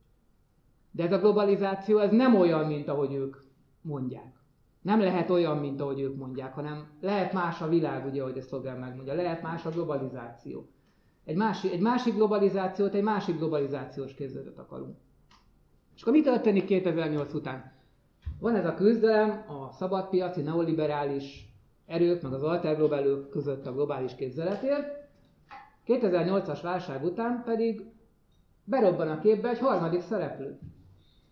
De 0.91 1.03
ez 1.03 1.11
a 1.11 1.19
globalizáció 1.19 1.97
ez 1.97 2.11
nem 2.11 2.35
olyan, 2.35 2.65
mint 2.67 2.87
ahogy 2.87 3.13
ők 3.13 3.37
mondják 3.81 4.32
nem 4.83 4.99
lehet 4.99 5.29
olyan, 5.29 5.57
mint 5.57 5.81
ahogy 5.81 5.99
ők 5.99 6.15
mondják, 6.15 6.53
hanem 6.53 6.87
lehet 7.01 7.33
más 7.33 7.61
a 7.61 7.67
világ, 7.67 8.05
ugye, 8.05 8.21
ahogy 8.21 8.37
a 8.37 8.41
szlogán 8.41 8.77
megmondja, 8.77 9.13
lehet 9.13 9.41
más 9.41 9.65
a 9.65 9.69
globalizáció. 9.69 10.67
Egy 11.25 11.35
másik, 11.35 11.71
egy 11.71 11.79
másik 11.79 12.13
globalizációt, 12.13 12.93
egy 12.93 13.03
másik 13.03 13.37
globalizációs 13.37 14.13
képzeletet 14.13 14.57
akarunk. 14.57 14.97
És 15.95 16.01
akkor 16.01 16.13
mi 16.13 16.21
történik 16.21 16.65
2008 16.65 17.33
után? 17.33 17.71
Van 18.39 18.55
ez 18.55 18.65
a 18.65 18.73
küzdelem 18.73 19.45
a 19.47 19.71
szabadpiaci, 19.71 20.41
neoliberális 20.41 21.53
erők, 21.85 22.21
meg 22.21 22.33
az 22.33 22.43
alterglobálők 22.43 23.29
között 23.29 23.65
a 23.65 23.73
globális 23.73 24.15
képzeletért. 24.15 25.07
2008-as 25.87 26.59
válság 26.61 27.03
után 27.03 27.41
pedig 27.45 27.85
berobban 28.63 29.07
a 29.07 29.19
képbe 29.19 29.49
egy 29.49 29.59
harmadik 29.59 30.01
szereplő. 30.01 30.59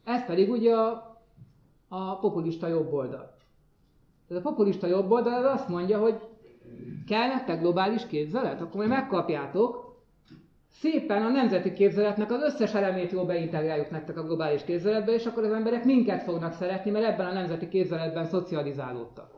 Ez 0.04 0.26
pedig 0.26 0.50
ugye 0.50 0.76
a, 0.76 1.18
a 1.88 2.20
populista 2.20 2.68
jobb 2.68 2.94
oldal. 2.94 3.40
Ez 4.32 4.38
a 4.38 4.42
populista 4.42 4.88
jobb 4.88 5.12
oldal 5.12 5.46
azt 5.46 5.68
mondja, 5.68 6.00
hogy 6.00 6.20
kell 7.08 7.28
nektek 7.28 7.60
globális 7.60 8.08
képzelet, 8.08 8.62
akkor 8.62 8.76
majd 8.76 8.90
megkapjátok, 8.90 9.96
szépen 10.70 11.22
a 11.22 11.30
nemzeti 11.30 11.74
képzeletnek 11.74 12.32
az 12.32 12.42
összes 12.42 12.74
elemét 12.74 13.12
jól 13.12 13.26
beintegráljuk 13.26 13.90
nektek 13.90 14.18
a 14.18 14.24
globális 14.24 14.64
képzeletbe, 14.64 15.14
és 15.14 15.26
akkor 15.26 15.44
az 15.44 15.52
emberek 15.52 15.86
minket 15.86 16.24
fognak 16.24 16.54
szeretni, 16.54 16.92
mert 16.92 17.06
ebben 17.06 17.26
a 17.26 17.34
nemzeti 17.34 17.68
képzeletben 17.68 18.26
szocializálódtak. 18.26 19.32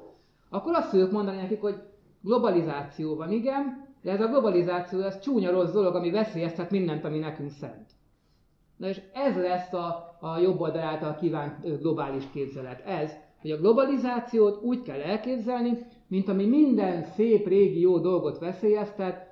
Akkor 0.50 0.76
azt 0.76 0.90
fogjuk 0.90 1.12
mondani 1.12 1.38
nekik, 1.38 1.62
hogy 1.62 1.76
globalizáció 2.22 3.16
van, 3.16 3.32
igen, 3.32 3.88
de 4.02 4.12
ez 4.12 4.22
a 4.22 4.28
globalizáció, 4.28 5.00
ez 5.02 5.20
csúnya 5.20 5.52
rossz 5.52 5.72
dolog, 5.72 5.96
ami 5.96 6.12
veszélyeztet 6.12 6.72
mindent, 6.72 7.06
ami 7.06 7.20
nekünk 7.20 7.52
szent. 7.52 7.90
Na 8.78 8.88
és 8.88 9.02
ez 9.14 9.36
lesz 9.36 9.74
a, 9.74 10.18
a 10.20 10.38
jobb 10.38 10.60
oldal 10.60 10.82
által 10.82 11.16
kívánt 11.16 11.80
globális 11.82 12.24
képzelet. 12.34 12.82
Ez, 12.86 13.12
hogy 13.44 13.52
a 13.52 13.58
globalizációt 13.58 14.62
úgy 14.62 14.82
kell 14.82 15.02
elképzelni, 15.02 15.78
mint 16.08 16.30
ami 16.30 16.46
minden 16.46 17.04
szép 17.04 17.48
régi 17.48 17.80
jó 17.80 18.00
dolgot 18.00 18.40
veszélyeztet, 18.40 19.32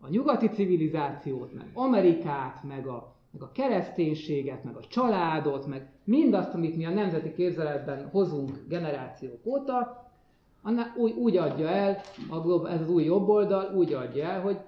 a 0.00 0.08
nyugati 0.08 0.48
civilizációt, 0.48 1.54
meg 1.54 1.70
Amerikát, 1.74 2.62
meg 2.62 2.86
a, 2.86 3.14
meg 3.30 3.42
a 3.42 3.52
kereszténységet, 3.52 4.64
meg 4.64 4.76
a 4.76 4.86
családot, 4.88 5.66
meg 5.66 5.90
mindazt, 6.04 6.54
amit 6.54 6.76
mi 6.76 6.84
a 6.84 6.90
nemzeti 6.90 7.32
képzeletben 7.32 8.08
hozunk 8.08 8.64
generációk 8.68 9.46
óta, 9.46 10.08
annál 10.62 10.94
úgy, 10.96 11.12
úgy 11.12 11.36
adja 11.36 11.68
el, 11.68 12.00
a, 12.28 12.68
ez 12.68 12.80
az 12.80 12.90
új 12.90 13.04
jobb 13.04 13.28
oldal 13.28 13.74
úgy 13.74 13.92
adja 13.92 14.24
el, 14.24 14.40
hogy, 14.40 14.58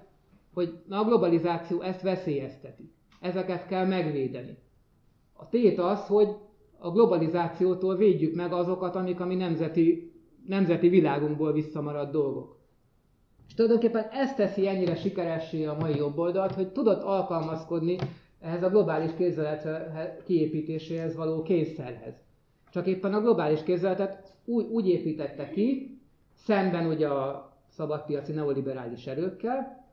hogy 0.53 0.79
na, 0.87 0.99
a 0.99 1.03
globalizáció 1.03 1.81
ezt 1.81 2.01
veszélyezteti. 2.01 2.91
Ezeket 3.19 3.67
kell 3.67 3.85
megvédeni. 3.85 4.57
A 5.33 5.49
tét 5.49 5.79
az, 5.79 6.07
hogy 6.07 6.35
a 6.83 6.91
globalizációtól 6.91 7.95
védjük 7.95 8.35
meg 8.35 8.53
azokat, 8.53 8.95
amik 8.95 9.19
a 9.19 9.25
mi 9.25 9.35
nemzeti, 9.35 10.11
nemzeti 10.47 10.89
világunkból 10.89 11.51
visszamaradt 11.53 12.11
dolgok. 12.11 12.57
És 13.47 13.53
tulajdonképpen 13.53 14.07
ez 14.11 14.35
teszi 14.35 14.67
ennyire 14.67 14.95
sikeressé 14.95 15.65
a 15.65 15.77
mai 15.79 15.95
jobboldalt, 15.95 16.53
hogy 16.53 16.71
tudott 16.71 17.03
alkalmazkodni 17.03 17.95
ehhez 18.41 18.63
a 18.63 18.69
globális 18.69 19.11
képzelet 19.17 19.67
kiépítéséhez 20.25 21.15
való 21.15 21.41
kényszerhez. 21.41 22.13
Csak 22.71 22.87
éppen 22.87 23.13
a 23.13 23.21
globális 23.21 23.63
képzeletet 23.63 24.33
úgy, 24.45 24.65
úgy 24.65 24.87
építette 24.87 25.49
ki, 25.49 25.99
szemben 26.35 26.87
ugye 26.87 27.07
a 27.07 27.53
szabadpiaci 27.69 28.31
neoliberális 28.31 29.07
erőkkel, 29.07 29.85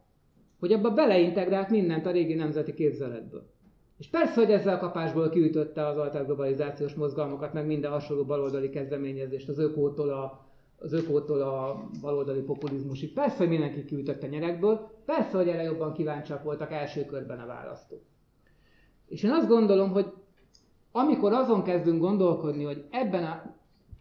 hogy 0.58 0.72
abba 0.72 0.90
beleintegrált 0.90 1.70
mindent 1.70 2.06
a 2.06 2.10
régi 2.10 2.34
nemzeti 2.34 2.74
képzeletből. 2.74 3.50
És 4.00 4.08
persze, 4.08 4.40
hogy 4.40 4.50
ezzel 4.50 4.74
a 4.74 4.78
kapásból 4.78 5.28
kiütötte 5.28 5.86
az 5.86 5.96
alterglobalizációs 5.96 6.94
mozgalmakat, 6.94 7.52
meg 7.52 7.66
minden 7.66 7.90
hasonló 7.90 8.24
baloldali 8.24 8.70
kezdeményezést, 8.70 9.48
az 9.48 9.58
ökótól 9.58 10.08
a, 10.08 10.46
az 10.78 10.92
ökótól 10.92 11.40
a 11.40 11.88
baloldali 12.00 12.40
populizmusig. 12.40 13.12
Persze, 13.12 13.36
hogy 13.36 13.48
mindenki 13.48 13.84
kiütötte 13.84 14.26
nyerekből, 14.26 14.90
persze, 15.04 15.36
hogy 15.36 15.48
erre 15.48 15.62
jobban 15.62 15.92
kíváncsiak 15.92 16.42
voltak 16.42 16.72
első 16.72 17.04
körben 17.04 17.38
a 17.38 17.46
választók. 17.46 18.00
És 19.06 19.22
én 19.22 19.30
azt 19.30 19.48
gondolom, 19.48 19.90
hogy 19.90 20.12
amikor 20.92 21.32
azon 21.32 21.62
kezdünk 21.62 22.00
gondolkodni, 22.00 22.64
hogy 22.64 22.84
ebben 22.90 23.24
a, 23.24 23.54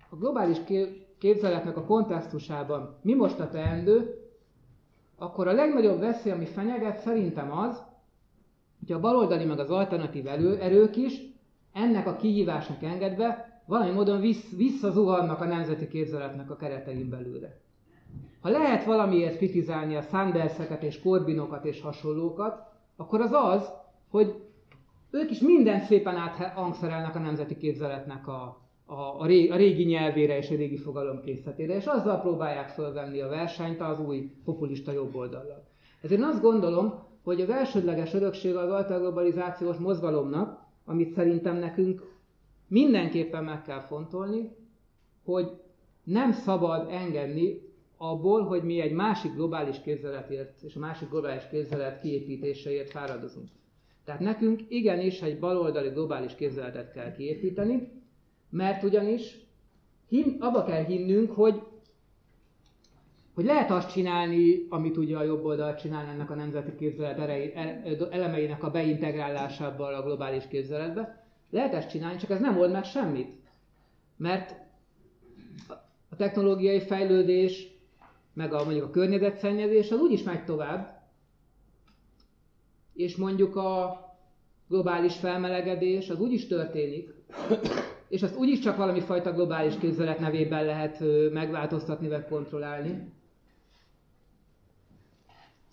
a 0.09 0.15
globális 0.15 0.57
képzeletnek 1.17 1.77
a 1.77 1.83
kontextusában 1.85 2.97
mi 3.01 3.13
most 3.13 3.39
a 3.39 3.49
teendő, 3.49 4.23
akkor 5.17 5.47
a 5.47 5.53
legnagyobb 5.53 5.99
veszély, 5.99 6.31
ami 6.31 6.45
fenyeget, 6.45 6.99
szerintem 6.99 7.57
az, 7.57 7.87
hogy 8.79 8.91
a 8.91 8.99
baloldali 8.99 9.45
meg 9.45 9.59
az 9.59 9.69
alternatív 9.69 10.27
elő, 10.27 10.57
erők 10.59 10.95
is 10.95 11.13
ennek 11.73 12.07
a 12.07 12.15
kihívásnak 12.15 12.83
engedve 12.83 13.61
valami 13.65 13.91
módon 13.91 14.19
vissz, 14.19 14.55
visszazuhannak 14.55 15.41
a 15.41 15.45
nemzeti 15.45 15.87
képzeletnek 15.87 16.51
a 16.51 16.55
keretein 16.55 17.09
belőle. 17.09 17.57
Ha 18.41 18.49
lehet 18.49 18.83
valamiért 18.83 19.37
kritizálni 19.37 19.95
a 19.95 20.01
Sanderseket 20.01 20.83
és 20.83 21.01
Corbinokat 21.01 21.65
és 21.65 21.81
hasonlókat, 21.81 22.61
akkor 22.95 23.21
az 23.21 23.31
az, 23.31 23.69
hogy 24.09 24.35
ők 25.11 25.31
is 25.31 25.39
minden 25.39 25.79
szépen 25.79 26.15
áthangszerelnek 26.15 27.15
a 27.15 27.19
nemzeti 27.19 27.57
képzeletnek 27.57 28.27
a, 28.27 28.57
a, 29.17 29.25
régi, 29.25 29.49
a 29.49 29.55
régi 29.55 29.83
nyelvére 29.83 30.37
és 30.37 30.49
a 30.49 30.55
régi 30.55 30.77
fogalomkészletére, 30.77 31.75
és 31.75 31.85
azzal 31.85 32.21
próbálják 32.21 32.69
fölvenni 32.69 33.19
a 33.19 33.27
versenyt 33.27 33.81
az 33.81 33.99
új 33.99 34.31
populista 34.45 34.91
jobboldallal. 34.91 35.67
Ezért 36.01 36.21
én 36.21 36.27
azt 36.27 36.41
gondolom, 36.41 36.93
hogy 37.23 37.41
az 37.41 37.49
elsődleges 37.49 38.13
örökség 38.13 38.55
az 38.55 38.71
alterglobalizációs 38.71 39.77
mozgalomnak, 39.77 40.59
amit 40.85 41.13
szerintem 41.13 41.55
nekünk 41.55 42.17
mindenképpen 42.67 43.43
meg 43.43 43.61
kell 43.63 43.79
fontolni, 43.79 44.55
hogy 45.23 45.51
nem 46.03 46.31
szabad 46.31 46.87
engedni 46.91 47.61
abból, 47.97 48.43
hogy 48.43 48.63
mi 48.63 48.79
egy 48.79 48.91
másik 48.91 49.33
globális 49.33 49.81
képzeletért 49.81 50.61
és 50.61 50.75
a 50.75 50.79
másik 50.79 51.09
globális 51.09 51.47
képzelet 51.49 52.01
kiépítéseért 52.01 52.89
fáradozunk. 52.89 53.47
Tehát 54.05 54.21
nekünk 54.21 54.61
igenis 54.67 55.21
egy 55.21 55.39
baloldali 55.39 55.89
globális 55.89 56.35
képzeletet 56.35 56.91
kell 56.91 57.11
kiépíteni, 57.11 57.91
mert 58.49 58.83
ugyanis 58.83 59.39
hin, 60.07 60.35
abba 60.39 60.63
kell 60.63 60.83
hinnünk, 60.83 61.31
hogy, 61.31 61.61
hogy 63.39 63.47
lehet 63.47 63.71
azt 63.71 63.91
csinálni, 63.91 64.65
amit 64.69 64.97
ugye 64.97 65.17
a 65.17 65.23
jobb 65.23 65.43
oldal 65.43 65.75
csinál 65.75 66.05
ennek 66.05 66.29
a 66.29 66.35
nemzeti 66.35 66.75
képzelet 66.75 67.19
erei, 67.19 67.53
e, 67.55 67.81
elemeinek 68.11 68.63
a 68.63 68.69
beintegrálásával 68.71 69.93
a 69.93 70.03
globális 70.03 70.47
képzeletbe. 70.47 71.25
Lehet 71.49 71.73
ezt 71.73 71.89
csinálni, 71.89 72.17
csak 72.17 72.29
ez 72.29 72.39
nem 72.39 72.57
old 72.57 72.71
meg 72.71 72.83
semmit. 72.83 73.29
Mert 74.17 74.55
a 76.09 76.15
technológiai 76.15 76.79
fejlődés, 76.79 77.67
meg 78.33 78.53
a, 78.53 78.63
mondjuk 78.63 78.85
a 78.85 78.89
környezetszennyezés 78.89 79.91
az 79.91 79.99
úgyis 79.99 80.23
megy 80.23 80.43
tovább, 80.43 81.01
és 82.93 83.15
mondjuk 83.15 83.55
a 83.55 83.99
globális 84.67 85.15
felmelegedés 85.15 86.09
az 86.09 86.19
úgyis 86.19 86.47
történik, 86.47 87.13
és 88.09 88.23
azt 88.23 88.37
úgyis 88.37 88.59
csak 88.59 88.77
valami 88.77 88.99
fajta 88.99 89.33
globális 89.33 89.77
képzelet 89.77 90.19
nevében 90.19 90.65
lehet 90.65 91.03
megváltoztatni 91.33 92.07
vagy 92.07 92.25
kontrollálni. 92.27 93.17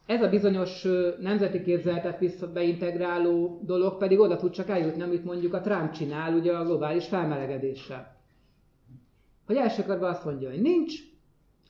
Ez 0.07 0.23
a 0.23 0.29
bizonyos 0.29 0.87
nemzeti 1.21 1.63
képzeletet 1.63 2.19
vissza 2.19 2.53
beintegráló 2.53 3.61
dolog 3.63 3.99
pedig 3.99 4.21
oda 4.21 4.37
tud 4.37 4.51
csak 4.51 4.69
eljutni, 4.69 5.03
amit 5.03 5.25
mondjuk 5.25 5.55
a 5.55 5.61
Trump 5.61 5.91
csinál 5.91 6.35
ugye 6.35 6.53
a 6.53 6.65
globális 6.65 7.07
felmelegedéssel. 7.07 8.17
Hogy 9.47 9.57
első 9.57 9.83
körben 9.83 10.11
azt 10.11 10.25
mondja, 10.25 10.51
hogy 10.51 10.61
nincs, 10.61 10.95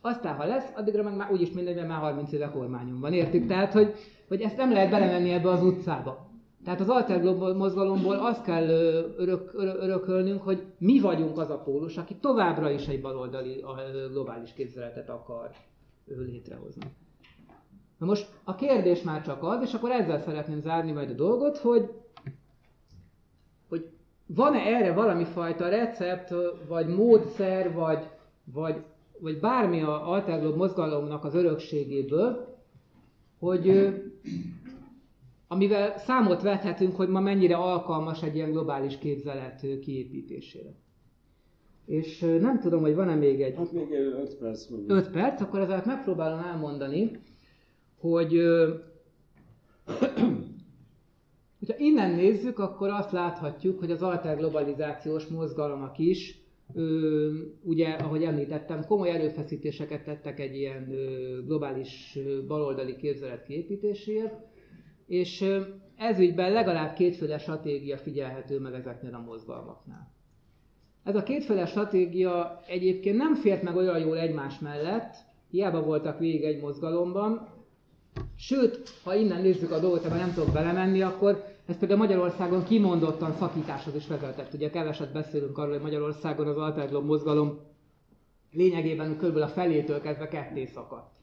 aztán 0.00 0.34
ha 0.34 0.44
lesz, 0.44 0.72
addigra 0.74 1.02
meg 1.02 1.16
már 1.16 1.32
úgyis 1.32 1.50
mindegy, 1.50 1.74
mert 1.74 1.88
már 1.88 1.98
30 1.98 2.32
éve 2.32 2.50
kormányon 2.50 3.00
van, 3.00 3.12
értik? 3.12 3.46
Tehát, 3.46 3.72
hogy, 3.72 3.94
hogy 4.28 4.40
ezt 4.40 4.56
nem 4.56 4.72
lehet 4.72 4.90
belemenni 4.90 5.30
ebbe 5.30 5.50
az 5.50 5.62
utcába. 5.62 6.30
Tehát 6.64 6.80
az 6.80 6.88
Alter 6.88 7.22
mozgalomból 7.54 8.16
azt 8.16 8.42
kell 8.44 8.68
örök, 9.16 9.52
örökölnünk, 9.54 10.42
hogy 10.42 10.62
mi 10.78 11.00
vagyunk 11.00 11.38
az 11.38 11.50
a 11.50 11.58
pólus, 11.58 11.96
aki 11.96 12.14
továbbra 12.14 12.70
is 12.70 12.86
egy 12.86 13.00
baloldali 13.00 13.64
globális 14.10 14.52
képzeletet 14.52 15.08
akar 15.08 15.50
létrehozni. 16.04 16.82
Na 17.98 18.06
most 18.06 18.28
a 18.44 18.54
kérdés 18.54 19.02
már 19.02 19.22
csak 19.22 19.42
az, 19.42 19.62
és 19.62 19.72
akkor 19.74 19.90
ezzel 19.90 20.18
szeretném 20.18 20.60
zárni 20.60 20.92
majd 20.92 21.10
a 21.10 21.14
dolgot, 21.14 21.58
hogy, 21.58 21.90
hogy 23.68 23.88
van-e 24.26 24.58
erre 24.58 24.92
valami 24.92 25.24
fajta 25.24 25.68
recept, 25.68 26.34
vagy 26.68 26.86
módszer, 26.86 27.72
vagy, 27.72 28.08
vagy, 28.52 28.82
vagy 29.20 29.40
bármi 29.40 29.82
a 29.82 30.10
Alterglob 30.10 30.56
mozgalomnak 30.56 31.24
az 31.24 31.34
örökségéből, 31.34 32.56
hogy 33.38 33.94
amivel 35.48 35.98
számot 35.98 36.42
vethetünk, 36.42 36.96
hogy 36.96 37.08
ma 37.08 37.20
mennyire 37.20 37.56
alkalmas 37.56 38.22
egy 38.22 38.34
ilyen 38.34 38.50
globális 38.50 38.98
képzelet 38.98 39.60
kiépítésére. 39.60 40.74
És 41.86 42.20
nem 42.40 42.60
tudom, 42.60 42.80
hogy 42.80 42.94
van-e 42.94 43.14
még 43.14 43.42
egy... 43.42 43.56
Hát 43.56 43.72
még 43.72 43.90
5 43.90 44.34
perc. 44.34 44.66
5 44.86 45.10
perc, 45.10 45.40
akkor 45.40 45.60
ezzel 45.60 45.82
megpróbálom 45.86 46.38
elmondani, 46.38 47.10
hogy 48.10 48.32
hogyha 51.58 51.76
innen 51.78 52.10
nézzük, 52.10 52.58
akkor 52.58 52.88
azt 52.88 53.12
láthatjuk, 53.12 53.78
hogy 53.78 53.90
az 53.90 54.02
alterglobalizációs 54.02 55.26
mozgalmak 55.26 55.98
is, 55.98 56.40
ö, 56.74 57.30
ugye, 57.62 57.88
ahogy 57.88 58.22
említettem, 58.22 58.84
komoly 58.86 59.10
erőfeszítéseket 59.10 60.04
tettek 60.04 60.40
egy 60.40 60.56
ilyen 60.56 60.90
ö, 60.90 61.38
globális 61.44 62.16
ö, 62.16 62.46
baloldali 62.46 62.96
képzelet 62.96 63.42
kiépítéséért, 63.42 64.34
és 65.06 65.44
ez 65.96 66.18
ügyben 66.18 66.52
legalább 66.52 66.94
kétféle 66.94 67.38
stratégia 67.38 67.96
figyelhető 67.96 68.60
meg 68.60 68.74
ezeknél 68.74 69.14
a 69.14 69.24
mozgalmaknál. 69.26 70.14
Ez 71.04 71.16
a 71.16 71.22
kétféle 71.22 71.66
stratégia 71.66 72.60
egyébként 72.66 73.16
nem 73.16 73.34
fért 73.34 73.62
meg 73.62 73.76
olyan 73.76 73.98
jól 73.98 74.18
egymás 74.18 74.58
mellett, 74.58 75.14
hiába 75.50 75.82
voltak 75.82 76.18
végig 76.18 76.44
egy 76.44 76.60
mozgalomban, 76.60 77.48
sőt, 78.36 78.90
ha 79.02 79.14
innen 79.14 79.42
nézzük 79.42 79.70
a 79.70 79.78
dolgot, 79.78 80.04
ebben 80.04 80.18
nem 80.18 80.32
tudok 80.34 80.52
belemenni, 80.52 81.02
akkor 81.02 81.44
ez 81.66 81.78
például 81.78 82.00
Magyarországon 82.00 82.64
kimondottan 82.64 83.34
szakításhoz 83.38 83.94
is 83.94 84.06
vezetett. 84.06 84.54
Ugye 84.54 84.70
keveset 84.70 85.12
beszélünk 85.12 85.58
arról, 85.58 85.72
hogy 85.72 85.82
Magyarországon 85.82 86.46
az 86.46 86.56
Alterglob 86.56 87.04
mozgalom 87.06 87.58
lényegében 88.52 89.16
kb. 89.16 89.36
a 89.36 89.48
felétől 89.48 90.00
kezdve 90.00 90.28
ketté 90.28 90.64
szakadt 90.64 91.14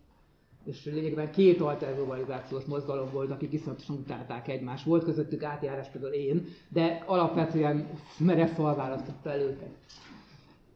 és 0.66 0.86
lényegében 0.86 1.32
két 1.32 1.62
alterglobalizációs 1.62 2.64
mozgalom 2.64 3.10
volt, 3.12 3.32
akik 3.32 3.54
iszonyatosan 3.54 3.96
utálták 3.96 4.48
egymást. 4.48 4.86
Volt 4.86 5.04
közöttük 5.04 5.44
átjárás 5.44 5.88
például 5.88 6.14
én, 6.14 6.48
de 6.70 7.04
alapvetően 7.06 7.90
merev 8.18 8.48
fal 8.50 8.76
választotta 8.76 9.30
el 9.30 9.40
őket. 9.40 9.70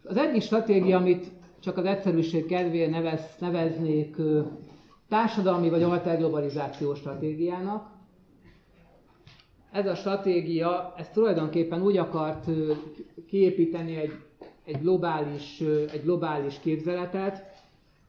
Az 0.03 0.17
egyik 0.17 0.41
stratégia, 0.41 0.97
amit 0.97 1.31
csak 1.59 1.77
az 1.77 1.85
egyszerűség 1.85 2.45
kedvéért 2.45 2.89
nevez, 2.91 3.21
neveznék 3.39 4.15
társadalmi 5.09 5.69
vagy 5.69 5.83
alterglobalizációs 5.83 6.97
stratégiának, 6.97 7.95
ez 9.71 9.87
a 9.87 9.95
stratégia, 9.95 10.93
ez 10.97 11.09
tulajdonképpen 11.09 11.81
úgy 11.81 11.97
akart 11.97 12.45
kiépíteni 13.27 13.95
egy, 13.95 14.13
egy, 14.63 14.79
globális, 14.79 15.59
egy 15.91 16.01
globális 16.03 16.59
képzeletet, 16.59 17.43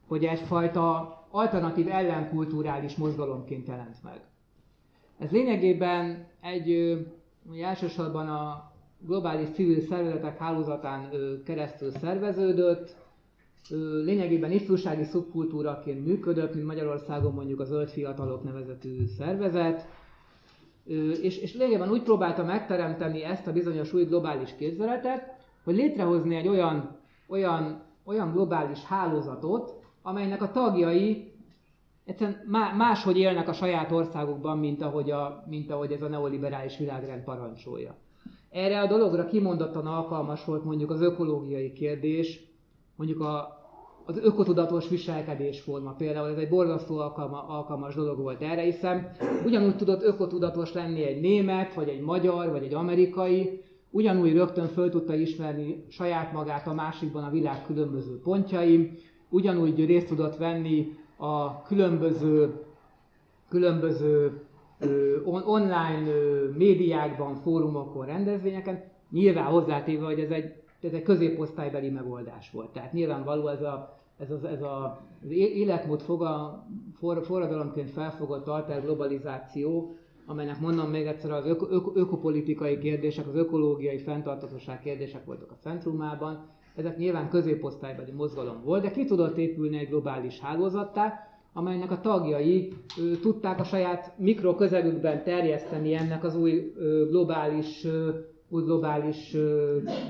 hogy 0.07 0.25
egyfajta 0.25 1.17
alternatív 1.31 1.89
ellenkulturális 1.89 2.97
mozgalomként 2.97 3.67
jelent 3.67 4.03
meg. 4.03 4.21
Ez 5.19 5.31
lényegében 5.31 6.27
egy, 6.41 6.99
elsősorban 7.63 8.29
a 8.29 8.73
globális 9.07 9.49
civil 9.49 9.81
szervezetek 9.81 10.39
hálózatán 10.39 11.11
keresztül 11.45 11.91
szerveződött, 11.91 12.97
lényegében 14.05 14.51
ifjúsági 14.53 15.05
szubkultúraként 15.05 16.07
működött, 16.07 16.55
mint 16.55 16.67
Magyarországon 16.67 17.33
mondjuk 17.35 17.61
az 17.61 17.69
Zöld 17.69 17.89
Fiatalok 17.89 18.45
nevezetű 18.45 19.07
szervezet, 19.07 19.89
és, 21.23 21.39
és 21.39 21.55
lényegében 21.55 21.91
úgy 21.91 22.03
próbálta 22.03 22.45
megteremteni 22.45 23.25
ezt 23.25 23.47
a 23.47 23.53
bizonyos 23.53 23.93
új 23.93 24.05
globális 24.05 24.55
képzeletet, 24.57 25.37
hogy 25.65 25.75
létrehozni 25.75 26.37
egy 26.37 26.49
olyan, 26.49 26.97
olyan, 27.29 27.83
olyan 28.05 28.33
globális 28.33 28.85
hálózatot, 28.85 29.75
amelynek 30.03 30.43
a 30.43 30.51
tagjai 30.51 31.33
egyszerűen 32.05 32.45
máshogy 32.77 33.17
élnek 33.19 33.49
a 33.49 33.53
saját 33.53 33.93
országukban, 33.93 34.59
mint 34.59 34.83
ahogy, 34.83 35.11
a, 35.11 35.45
mint 35.49 35.71
ahogy 35.71 35.93
ez 35.93 36.03
a 36.03 36.09
neoliberális 36.09 36.79
világrend 36.79 37.25
parancsolja. 37.25 37.95
Erre 38.51 38.81
a 38.81 38.87
dologra 38.87 39.27
kimondottan 39.27 39.87
alkalmas 39.87 40.45
volt 40.45 40.65
mondjuk 40.65 40.91
az 40.91 41.01
ökológiai 41.01 41.73
kérdés, 41.73 42.41
mondjuk 42.97 43.21
a, 43.21 43.58
az 44.09 44.19
ökotudatos 44.23 44.89
viselkedésforma. 44.89 45.95
Például, 45.99 46.29
ez 46.29 46.37
egy 46.37 46.49
borzasztó 46.49 46.99
alkalma, 46.99 47.49
alkalmas 47.49 47.95
dolog 47.95 48.19
volt 48.19 48.43
erre, 48.43 48.63
hiszen 48.63 49.11
ugyanúgy 49.45 49.77
tudott 49.77 50.03
ökotudatos 50.03 50.73
lenni 50.73 51.03
egy 51.03 51.21
német, 51.21 51.75
vagy 51.75 51.89
egy 51.89 52.01
magyar, 52.01 52.51
vagy 52.51 52.63
egy 52.63 52.75
amerikai, 52.75 53.63
ugyanúgy 53.91 54.33
rögtön 54.33 54.67
föl 54.67 54.91
tudta 54.91 55.15
ismerni 55.15 55.85
saját 55.89 56.33
magát 56.33 56.67
a 56.67 56.75
másikban 56.75 57.25
a 57.25 57.31
világ 57.31 57.67
különböző 57.67 58.21
pontjaim, 58.21 58.97
ugyanúgy 59.29 59.87
részt 59.87 60.09
tudott 60.09 60.37
venni 60.37 60.93
a 61.17 61.63
különböző, 61.63 62.63
különböző 63.49 64.41
ö, 64.79 65.17
on, 65.25 65.43
online 65.47 66.11
ö, 66.11 66.49
médiákban, 66.57 67.35
fórumokon, 67.35 68.07
rendezvényeken, 68.07 68.85
nyilván 69.11 69.45
hozzátéve, 69.45 70.05
hogy 70.05 70.21
ez 70.21 70.31
egy, 70.31 70.53
ez 70.83 70.93
egy 70.93 71.03
középosztálybeli 71.03 71.91
megoldás 71.91 72.51
volt. 72.51 72.73
Tehát 72.73 72.93
nyilvánvaló 72.93 73.49
ez 73.49 73.63
a, 73.63 73.99
ez, 74.19 74.31
az, 74.31 74.45
ez 74.45 74.63
a, 74.63 75.01
az 75.25 75.31
életmód 75.31 76.01
foga, 76.01 76.65
for, 76.95 77.25
forradalomként 77.25 77.91
felfogott 77.91 78.49
alter 78.49 78.83
globalizáció, 78.83 79.97
amelynek 80.27 80.61
mondom 80.61 80.91
még 80.91 81.07
egyszer 81.07 81.31
az 81.31 81.47
ök, 81.47 81.67
ök, 81.71 81.91
ökopolitikai 81.95 82.79
kérdések, 82.79 83.29
az 83.29 83.35
ökológiai 83.35 83.99
fenntartatosság 83.99 84.81
kérdések 84.81 85.25
voltak 85.25 85.51
a 85.51 85.59
centrumában, 85.61 86.47
ezek 86.77 86.97
nyilván 86.97 87.29
középosztálybeli 87.29 88.11
mozgalom 88.11 88.63
volt, 88.65 88.83
de 88.83 88.91
ki 88.91 89.05
tudott 89.05 89.37
épülni 89.37 89.79
egy 89.79 89.89
globális 89.89 90.41
hálózattá, 90.41 91.29
amelynek 91.53 91.91
a 91.91 92.01
tagjai 92.01 92.73
ö, 92.99 93.17
tudták 93.17 93.61
a 93.61 93.65
saját 93.65 94.13
mikroközegükben 94.19 95.25
terjeszteni 95.25 95.95
ennek 95.95 96.25
az 96.25 96.37
új 96.37 96.73
ö, 96.77 97.07
globális, 97.09 97.85
ö, 97.85 98.11
új 98.49 98.63
globális 98.63 99.37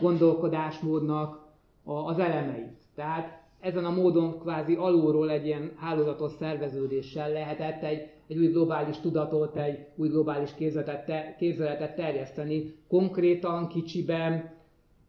gondolkodásmódnak 0.01 1.47
az 1.85 2.19
elemeit. 2.19 2.73
Tehát 2.95 3.43
ezen 3.61 3.85
a 3.85 3.91
módon 3.91 4.39
kvázi 4.39 4.75
alulról 4.75 5.31
egy 5.31 5.47
ilyen 5.47 5.73
hálózatos 5.77 6.33
szerveződéssel 6.33 7.33
lehetett 7.33 7.83
egy, 7.83 8.11
egy 8.27 8.39
új 8.39 8.47
globális 8.47 8.97
tudatot, 9.01 9.57
egy 9.57 9.87
új 9.97 10.09
globális 10.09 10.55
képzeletet, 10.55 11.05
te, 11.07 11.35
képzeletet 11.39 11.97
terjeszteni, 11.97 12.75
konkrétan, 12.89 13.69
kicsiben, 13.69 14.51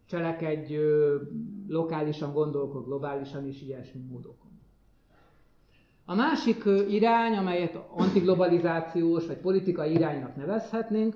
cselekedj 0.10 0.76
lokálisan, 1.68 2.34
gondolkod 2.34 2.86
globálisan 2.86 3.48
is 3.48 3.62
ilyesmi 3.62 4.02
módokon. 4.12 4.50
A 6.06 6.16
másik 6.16 6.64
irány, 6.90 7.34
amelyet 7.38 7.80
antiglobalizációs 7.96 9.26
vagy 9.28 9.38
politikai 9.38 9.92
iránynak 9.92 10.36
nevezhetnénk, 10.36 11.16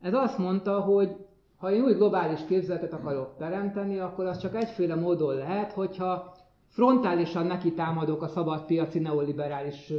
ez 0.00 0.14
azt 0.14 0.38
mondta, 0.38 0.80
hogy 0.80 1.16
ha 1.62 1.72
én 1.72 1.82
új 1.82 1.92
globális 1.92 2.40
képzeletet 2.48 2.92
akarok 2.92 3.36
teremteni, 3.38 3.98
akkor 3.98 4.26
az 4.26 4.38
csak 4.38 4.54
egyféle 4.54 4.94
módon 4.94 5.34
lehet, 5.34 5.72
hogyha 5.72 6.34
frontálisan 6.68 7.46
neki 7.46 7.72
támadok 7.72 8.22
a 8.22 8.28
szabadpiaci 8.28 8.98
neoliberális 8.98 9.92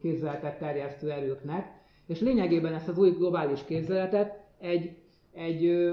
képzeletet 0.00 0.58
terjesztő 0.58 1.10
erőknek, 1.10 1.66
és 2.06 2.20
lényegében 2.20 2.74
ezt 2.74 2.88
az 2.88 2.98
új 2.98 3.10
globális 3.10 3.64
képzeletet 3.64 4.40
egy, 4.58 4.96
egy 5.32 5.90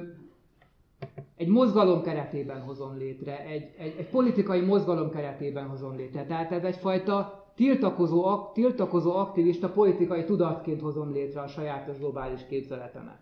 egy 1.36 1.48
mozgalom 1.48 2.02
keretében 2.02 2.62
hozom 2.62 2.98
létre, 2.98 3.46
egy, 3.46 3.70
egy, 3.78 3.96
egy 3.98 4.10
politikai 4.10 4.62
mozgalom 4.62 5.10
keretében 5.10 5.68
hozom 5.68 5.96
létre. 5.96 6.26
Tehát 6.26 6.52
ez 6.52 6.64
egyfajta 6.64 7.46
tiltakozó, 7.56 8.52
tiltakozó 8.54 9.16
aktivista 9.16 9.70
politikai 9.70 10.24
tudatként 10.24 10.82
hozom 10.82 11.12
létre 11.12 11.42
a 11.42 11.48
sajátos 11.48 11.98
globális 11.98 12.46
képzeletemet. 12.50 13.20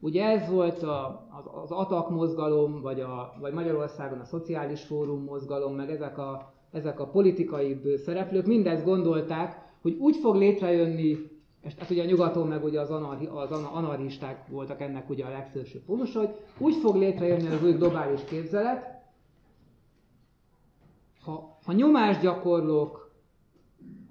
Ugye 0.00 0.24
ez 0.24 0.50
volt 0.50 0.82
a, 0.82 1.26
az, 1.38 1.62
az 1.62 1.70
ATAK 1.70 2.10
mozgalom, 2.10 2.80
vagy, 2.80 3.00
a, 3.00 3.34
vagy 3.40 3.52
Magyarországon 3.52 4.18
a 4.18 4.24
Szociális 4.24 4.82
Fórum 4.82 5.24
mozgalom, 5.24 5.74
meg 5.74 5.90
ezek 5.90 6.18
a, 6.18 6.52
ezek 6.70 7.00
a 7.00 7.06
politikai 7.06 7.80
szereplők 7.96 8.46
mindezt 8.46 8.84
gondolták, 8.84 9.64
hogy 9.82 9.96
úgy 9.98 10.16
fog 10.16 10.34
létrejönni 10.34 11.34
és 11.66 11.74
hát 11.74 11.90
ugye 11.90 12.02
a 12.02 12.06
nyugaton 12.06 12.46
meg 12.46 12.64
ugye 12.64 12.80
az, 12.80 12.90
anarchi, 12.90 13.26
az 13.26 13.50
anarchisták 13.50 14.48
voltak 14.48 14.80
ennek 14.80 15.10
ugye 15.10 15.24
a 15.24 15.30
legfősőbb 15.30 15.82
pónus, 15.82 16.14
hogy 16.14 16.28
úgy 16.58 16.74
fog 16.74 16.96
létrejönni 16.96 17.46
az 17.48 17.62
új 17.62 17.72
globális 17.72 18.24
képzelet, 18.24 18.96
ha, 21.24 21.58
ha 21.64 21.72
nyomást 21.72 22.20
gyakorlok 22.20 23.05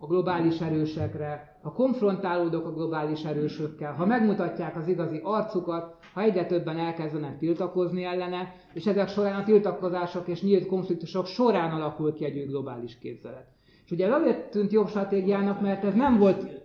a 0.06 0.08
globális 0.08 0.60
erősekre, 0.60 1.58
ha 1.62 1.72
konfrontálódok 1.72 2.66
a 2.66 2.74
globális 2.74 3.24
erősökkel, 3.24 3.94
ha 3.94 4.06
megmutatják 4.06 4.76
az 4.76 4.88
igazi 4.88 5.20
arcukat, 5.24 5.98
ha 6.14 6.22
egyre 6.22 6.46
többen 6.46 6.78
elkezdenek 6.78 7.38
tiltakozni 7.38 8.04
ellene, 8.04 8.56
és 8.74 8.86
ezek 8.86 9.10
során 9.10 9.40
a 9.40 9.44
tiltakozások 9.44 10.28
és 10.28 10.42
nyílt 10.42 10.68
konfliktusok 10.68 11.26
során 11.26 11.72
alakul 11.72 12.14
ki 12.14 12.26
egy 12.26 12.38
új 12.38 12.46
globális 12.46 12.98
képzelet. 12.98 13.48
És 13.86 13.92
ugye 13.92 14.16
azért 14.16 14.50
tűnt 14.50 14.72
jobb 14.72 14.88
stratégiának, 14.88 15.62
mert 15.62 15.84
ez 15.84 15.94
nem 15.94 16.18
volt 16.18 16.64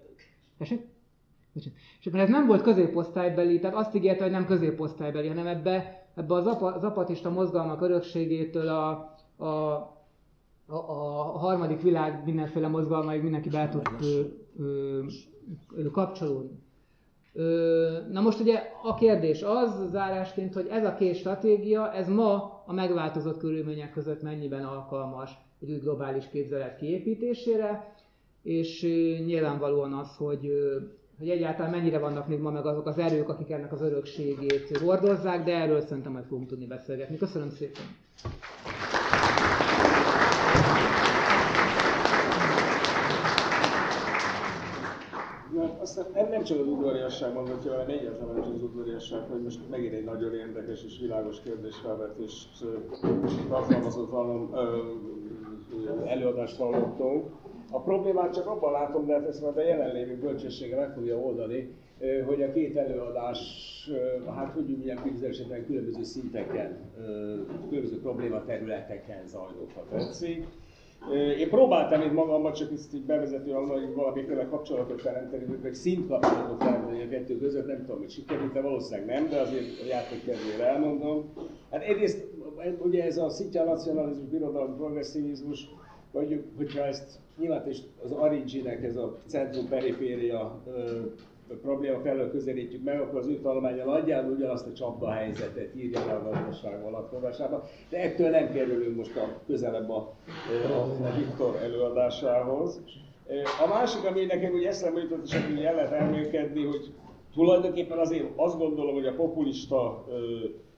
Tessék? 0.59 0.89
És 2.01 2.07
akkor 2.07 2.21
ez 2.21 2.29
nem 2.29 2.47
volt 2.47 2.63
középosztálybeli, 2.63 3.59
tehát 3.59 3.77
azt 3.77 3.95
ígérte, 3.95 4.23
hogy 4.23 4.33
nem 4.33 4.47
középosztálybeli, 4.47 5.29
hanem 5.29 5.47
ebbe, 5.47 6.07
ebbe 6.15 6.35
a 6.35 6.79
zapatista 6.79 7.31
mozgalmak 7.31 7.83
örökségétől 7.83 8.69
a, 8.69 8.89
a, 9.45 9.49
a, 10.71 10.77
a 10.77 11.39
harmadik 11.39 11.83
világ 11.83 12.23
mindenféle 12.25 12.69
mozgalmaig 12.69 13.23
mindenki 13.23 13.49
be 13.49 13.69
tud 13.69 13.83
ö, 14.01 14.21
ö, 14.59 15.03
ö, 15.77 15.91
kapcsolódni. 15.91 16.59
Ö, 17.33 17.99
na 18.13 18.21
most 18.21 18.41
ugye 18.41 18.63
a 18.83 18.95
kérdés 18.95 19.43
az 19.43 19.91
zárásként, 19.91 20.55
hogy 20.55 20.67
ez 20.71 20.85
a 20.85 20.95
két 20.95 21.17
stratégia, 21.17 21.93
ez 21.93 22.09
ma 22.09 22.63
a 22.67 22.73
megváltozott 22.73 23.39
körülmények 23.39 23.93
között 23.93 24.23
mennyiben 24.23 24.65
alkalmas 24.65 25.31
egy 25.61 25.71
új 25.71 25.79
globális 25.79 26.29
képzelet 26.29 26.77
kiépítésére, 26.77 27.95
és 28.43 28.83
nyilvánvalóan 29.27 29.93
az, 29.93 30.17
hogy, 30.17 30.51
hogy 31.19 31.29
egyáltalán 31.29 31.71
mennyire 31.71 31.99
vannak 31.99 32.29
még 32.29 32.39
ma 32.41 32.51
meg 32.51 32.67
azok 32.67 32.87
az 32.87 32.99
erők, 32.99 33.29
akik 33.29 33.51
ennek 33.51 33.73
az 33.73 33.81
örökségét 33.81 34.79
hordozzák, 34.79 35.45
de 35.45 35.55
erről 35.55 35.81
szerintem 35.81 36.13
majd 36.13 36.25
fogunk 36.25 36.49
tudni 36.49 36.67
beszélgetni. 36.67 37.17
Köszönöm 37.17 37.51
szépen! 37.51 37.85
Na, 45.61 45.77
aztán 45.81 46.29
nem 46.31 46.43
csak 46.43 46.61
az 46.61 46.67
udvariasság 46.67 47.33
mondhatja, 47.35 47.71
hanem 47.71 47.89
egyáltalán 47.89 48.35
nem 48.35 48.45
csak 48.45 48.55
az 48.55 48.63
udvariasság, 48.63 49.21
hogy 49.31 49.43
most 49.43 49.71
megint 49.71 49.95
egy 49.95 50.05
nagyon 50.05 50.35
érdekes 50.35 50.85
és 50.85 50.99
világos 51.01 51.41
kérdésfelvetést 51.41 52.65
tartalmazott 53.49 54.11
valami 54.11 54.49
előadást 56.07 56.57
hallottunk. 56.57 57.27
A 57.71 57.81
problémát 57.81 58.35
csak 58.35 58.47
abban 58.47 58.73
látom, 58.73 59.07
de 59.07 59.13
hát 59.13 59.27
ezt 59.27 59.43
majd 59.43 59.57
a 59.57 59.63
jelenlévő 59.63 60.19
bölcsessége 60.19 60.77
meg 60.77 60.93
fogja 60.95 61.19
oldani, 61.19 61.75
hogy 62.27 62.43
a 62.43 62.53
két 62.53 62.77
előadás, 62.77 63.39
hát 64.35 64.53
hogy 64.53 64.95
képzelésében 65.05 65.67
különböző 65.67 66.03
szinteken, 66.03 66.79
különböző 67.69 68.01
problématerületeken 68.01 69.27
zajlott, 69.27 69.73
ha 69.75 69.85
tetszik. 69.91 70.47
Én 71.39 71.49
próbáltam 71.49 72.01
itt 72.01 72.13
magammal 72.13 72.53
csak 72.53 72.73
ezt 72.73 72.95
így 72.95 73.05
bevezető 73.05 73.51
hogy 73.53 73.95
valamiféle 73.95 74.47
kapcsolatot 74.49 75.03
teremteni, 75.03 75.45
vagy 75.63 75.75
szintkapcsolatot 75.75 76.59
teremteni 76.59 77.03
a 77.03 77.09
kettő 77.09 77.39
között, 77.39 77.67
nem 77.67 77.85
tudom, 77.85 77.99
hogy 77.99 78.11
sikerült, 78.11 78.53
de 78.53 78.61
valószínűleg 78.61 79.07
nem, 79.07 79.29
de 79.29 79.41
azért 79.41 79.81
a 79.83 79.87
játék 79.87 80.25
kedvére 80.25 80.69
elmondom. 80.69 81.25
Hát 81.71 81.83
egyrészt 81.83 82.27
ugye 82.83 83.05
ez 83.05 83.19
a 83.19 83.29
szintja 83.29 83.65
nacionalizmus, 83.65 84.29
birodalom, 84.29 84.77
progresszivizmus, 84.77 85.69
vagy 86.13 86.45
hogyha 86.57 86.85
ezt 86.85 87.19
nyilván 87.39 87.69
is 87.69 87.79
az 88.05 88.13
Ariginek 88.13 88.85
ez 88.85 88.97
a 88.97 89.17
centrum-periféria 89.27 90.63
probléma 91.55 91.99
felől 91.99 92.31
közelítjük 92.31 92.85
meg, 92.85 93.01
akkor 93.01 93.19
az 93.19 93.27
ő 93.27 93.41
tanulmánya 93.41 93.85
nagyjából 93.85 94.33
ugyanazt 94.33 94.67
a 94.67 94.73
csapda 94.73 95.11
helyzetet 95.11 95.77
írja 95.77 96.07
le 96.07 96.13
a 96.13 96.23
gazdaság 96.23 96.83
vonatkozásában, 96.83 97.63
de 97.89 97.99
ettől 97.99 98.31
nem 98.31 98.53
kerülünk 98.53 98.97
most 98.97 99.17
a 99.17 99.41
közelebb 99.47 99.91
a, 99.91 100.15
a, 100.69 101.05
a 101.05 101.17
Viktor 101.19 101.57
előadásához. 101.63 102.81
A 103.65 103.69
másik, 103.69 104.05
ami 104.05 104.25
nekem 104.25 104.53
úgy 104.53 104.65
eszembe 104.65 105.01
jutott, 105.01 105.27
és 105.27 105.35
aki 105.35 105.65
el 105.65 105.75
lehet 105.75 105.93
elmélkedni, 105.93 106.65
hogy 106.65 106.93
tulajdonképpen 107.35 107.99
azért 107.99 108.27
azt 108.37 108.59
gondolom, 108.59 108.95
hogy 108.95 109.07
a 109.07 109.15
populista 109.15 110.05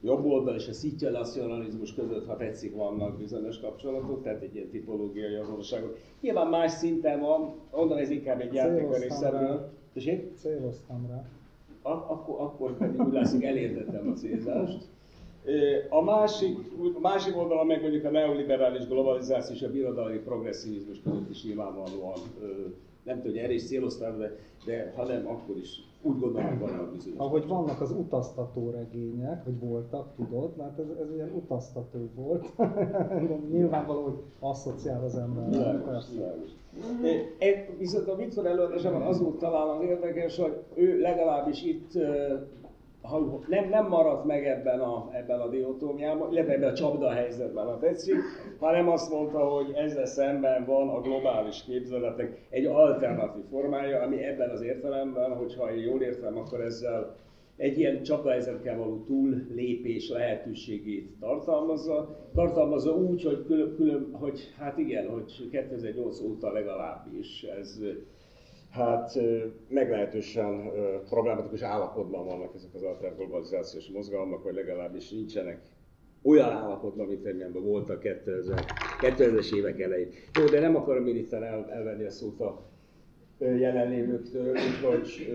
oldal 0.03 0.55
és 0.55 0.69
a 0.69 0.73
szitja 0.73 1.11
nacionalizmus 1.11 1.95
között, 1.95 2.27
ha 2.27 2.37
tetszik, 2.37 2.77
vannak 2.77 3.17
bizonyos 3.17 3.61
kapcsolatok, 3.61 4.23
tehát 4.23 4.43
egy 4.43 4.55
ilyen 4.55 4.69
tipológiai 4.71 5.35
azonosságok. 5.35 5.97
Nyilván 6.21 6.47
más 6.47 6.71
szinten 6.71 7.21
van, 7.21 7.55
onnan 7.71 7.99
ez 7.99 8.11
inkább 8.11 8.41
egy 8.41 8.55
játékverésszerű. 8.55 9.47
Tessék? 9.93 10.35
Céloztam 10.37 11.07
rá. 11.11 11.25
A- 11.83 12.11
akkor, 12.13 12.41
akkor 12.41 12.77
pedig 12.77 13.01
úgy 13.01 13.13
látszik 13.13 13.45
elértettem 13.45 14.09
a 14.09 14.13
célzást. 14.13 14.89
A 15.89 16.03
másik, 16.03 16.59
a 16.95 17.01
másik 17.01 17.37
oldalon 17.37 17.67
meg 17.67 17.81
mondjuk 17.81 18.05
a 18.05 18.11
neoliberális 18.11 18.87
globalizáció 18.87 19.55
és 19.55 19.63
a 19.63 19.71
birodalmi 19.71 20.19
progresszivizmus 20.19 21.01
között 21.03 21.31
is 21.31 21.45
nyilvánvalóan 21.45 22.19
nem 23.03 23.17
tudom, 23.17 23.33
hogy 23.33 23.43
erre 23.43 23.53
is 23.53 23.67
céloztál, 23.67 24.17
de, 24.17 24.37
de 24.65 24.93
ha 24.97 25.05
nem, 25.05 25.27
akkor 25.27 25.57
is 25.57 25.83
úgy 26.03 26.19
gondolom, 26.19 26.59
van 26.59 26.79
a 26.79 26.91
bizonyos. 26.91 27.19
Ahogy 27.19 27.47
vannak 27.47 27.81
az 27.81 27.91
utaztató 27.91 28.71
regények, 28.71 29.45
vagy 29.45 29.59
voltak, 29.59 30.15
tudod, 30.17 30.57
mert 30.57 30.79
ez, 30.79 30.87
ez 31.03 31.15
ilyen 31.15 31.31
utaztató 31.35 32.09
volt. 32.15 32.53
Nyilvánvaló, 33.53 34.03
hogy 34.03 34.23
asszociál 34.39 35.05
az 35.05 35.17
ember. 35.17 35.51
Világos, 35.51 36.05
világos. 36.15 36.51
Én, 37.39 37.67
viszont 37.79 38.09
a 38.09 38.17
Viktor 38.17 38.47
előadásában 38.47 39.03
az 39.03 39.21
volt 39.21 39.39
talán 39.39 39.83
érdekes, 39.83 40.39
hogy 40.39 40.53
ő 40.75 41.01
legalábbis 41.01 41.65
itt 41.65 41.93
ha 43.03 43.41
nem, 43.49 43.69
nem 43.69 43.89
maradt 43.89 44.25
meg 44.25 44.47
ebben 44.47 44.81
a, 44.81 45.11
ebben 45.13 45.41
a 45.41 45.49
diotómiában, 45.49 46.33
illetve 46.33 46.53
ebben 46.53 46.71
a 46.71 46.75
csapda 46.75 47.11
helyzetben, 47.11 47.67
ha 47.67 47.79
tetszik, 47.79 48.17
hanem 48.59 48.89
azt 48.89 49.11
mondta, 49.11 49.39
hogy 49.39 49.73
ezzel 49.75 50.07
szemben 50.07 50.65
van 50.65 50.89
a 50.89 51.01
globális 51.01 51.65
képzeletek 51.65 52.47
egy 52.51 52.67
alternatív 52.67 53.45
formája, 53.51 54.03
ami 54.03 54.25
ebben 54.25 54.51
az 54.51 54.63
értelemben, 54.63 55.37
hogyha 55.37 55.75
én 55.75 55.83
jól 55.83 56.03
értem, 56.03 56.39
akkor 56.39 56.61
ezzel 56.61 57.17
egy 57.63 57.79
ilyen 57.79 58.03
csapdahelyzetkel 58.03 58.79
való 58.79 59.05
túllépés 59.05 60.09
lehetőségét 60.09 61.17
tartalmazza. 61.21 62.29
Tartalmazza 62.35 62.97
úgy, 62.97 63.23
hogy, 63.23 63.45
külön, 63.47 63.75
külön, 63.75 64.09
hogy 64.13 64.41
hát 64.59 64.79
igen, 64.79 65.09
hogy 65.09 65.49
2008 65.51 66.21
óta 66.21 66.53
legalábbis 66.53 67.43
ez 67.43 67.81
hát 68.71 69.19
meglehetősen 69.69 70.71
problematikus 71.09 71.63
állapotban 71.63 72.25
vannak 72.25 72.55
ezek 72.55 72.75
az 72.75 72.83
alterglobalizációs 72.83 73.89
mozgalmak, 73.89 74.43
vagy 74.43 74.55
legalábbis 74.55 75.11
nincsenek 75.11 75.61
olyan 76.23 76.51
állapotban, 76.51 77.07
mint 77.07 77.27
amilyenben 77.27 77.63
voltak 77.63 78.01
2000, 78.01 78.65
2000-es 79.01 79.57
évek 79.57 79.81
elején. 79.81 80.09
Jó, 80.39 80.45
de 80.45 80.61
nem 80.61 80.77
akarom 80.77 81.07
én 81.07 81.17
itt 81.17 81.33
el, 81.33 81.71
elvenni 81.71 82.05
a 82.05 82.11
szót 82.11 82.41
a 82.41 82.72
jelenlévőktől, 83.43 84.57
úgyhogy 84.57 85.31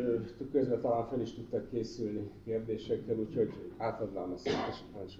közben 0.52 0.82
talán 0.82 1.08
fel 1.08 1.22
is 1.22 1.34
tudtak 1.34 1.70
készülni 1.70 2.30
kérdésekkel, 2.46 3.16
úgyhogy 3.16 3.50
átadnám 3.78 4.32
a 4.32 4.38
szót, 4.38 4.54
és 5.06 5.16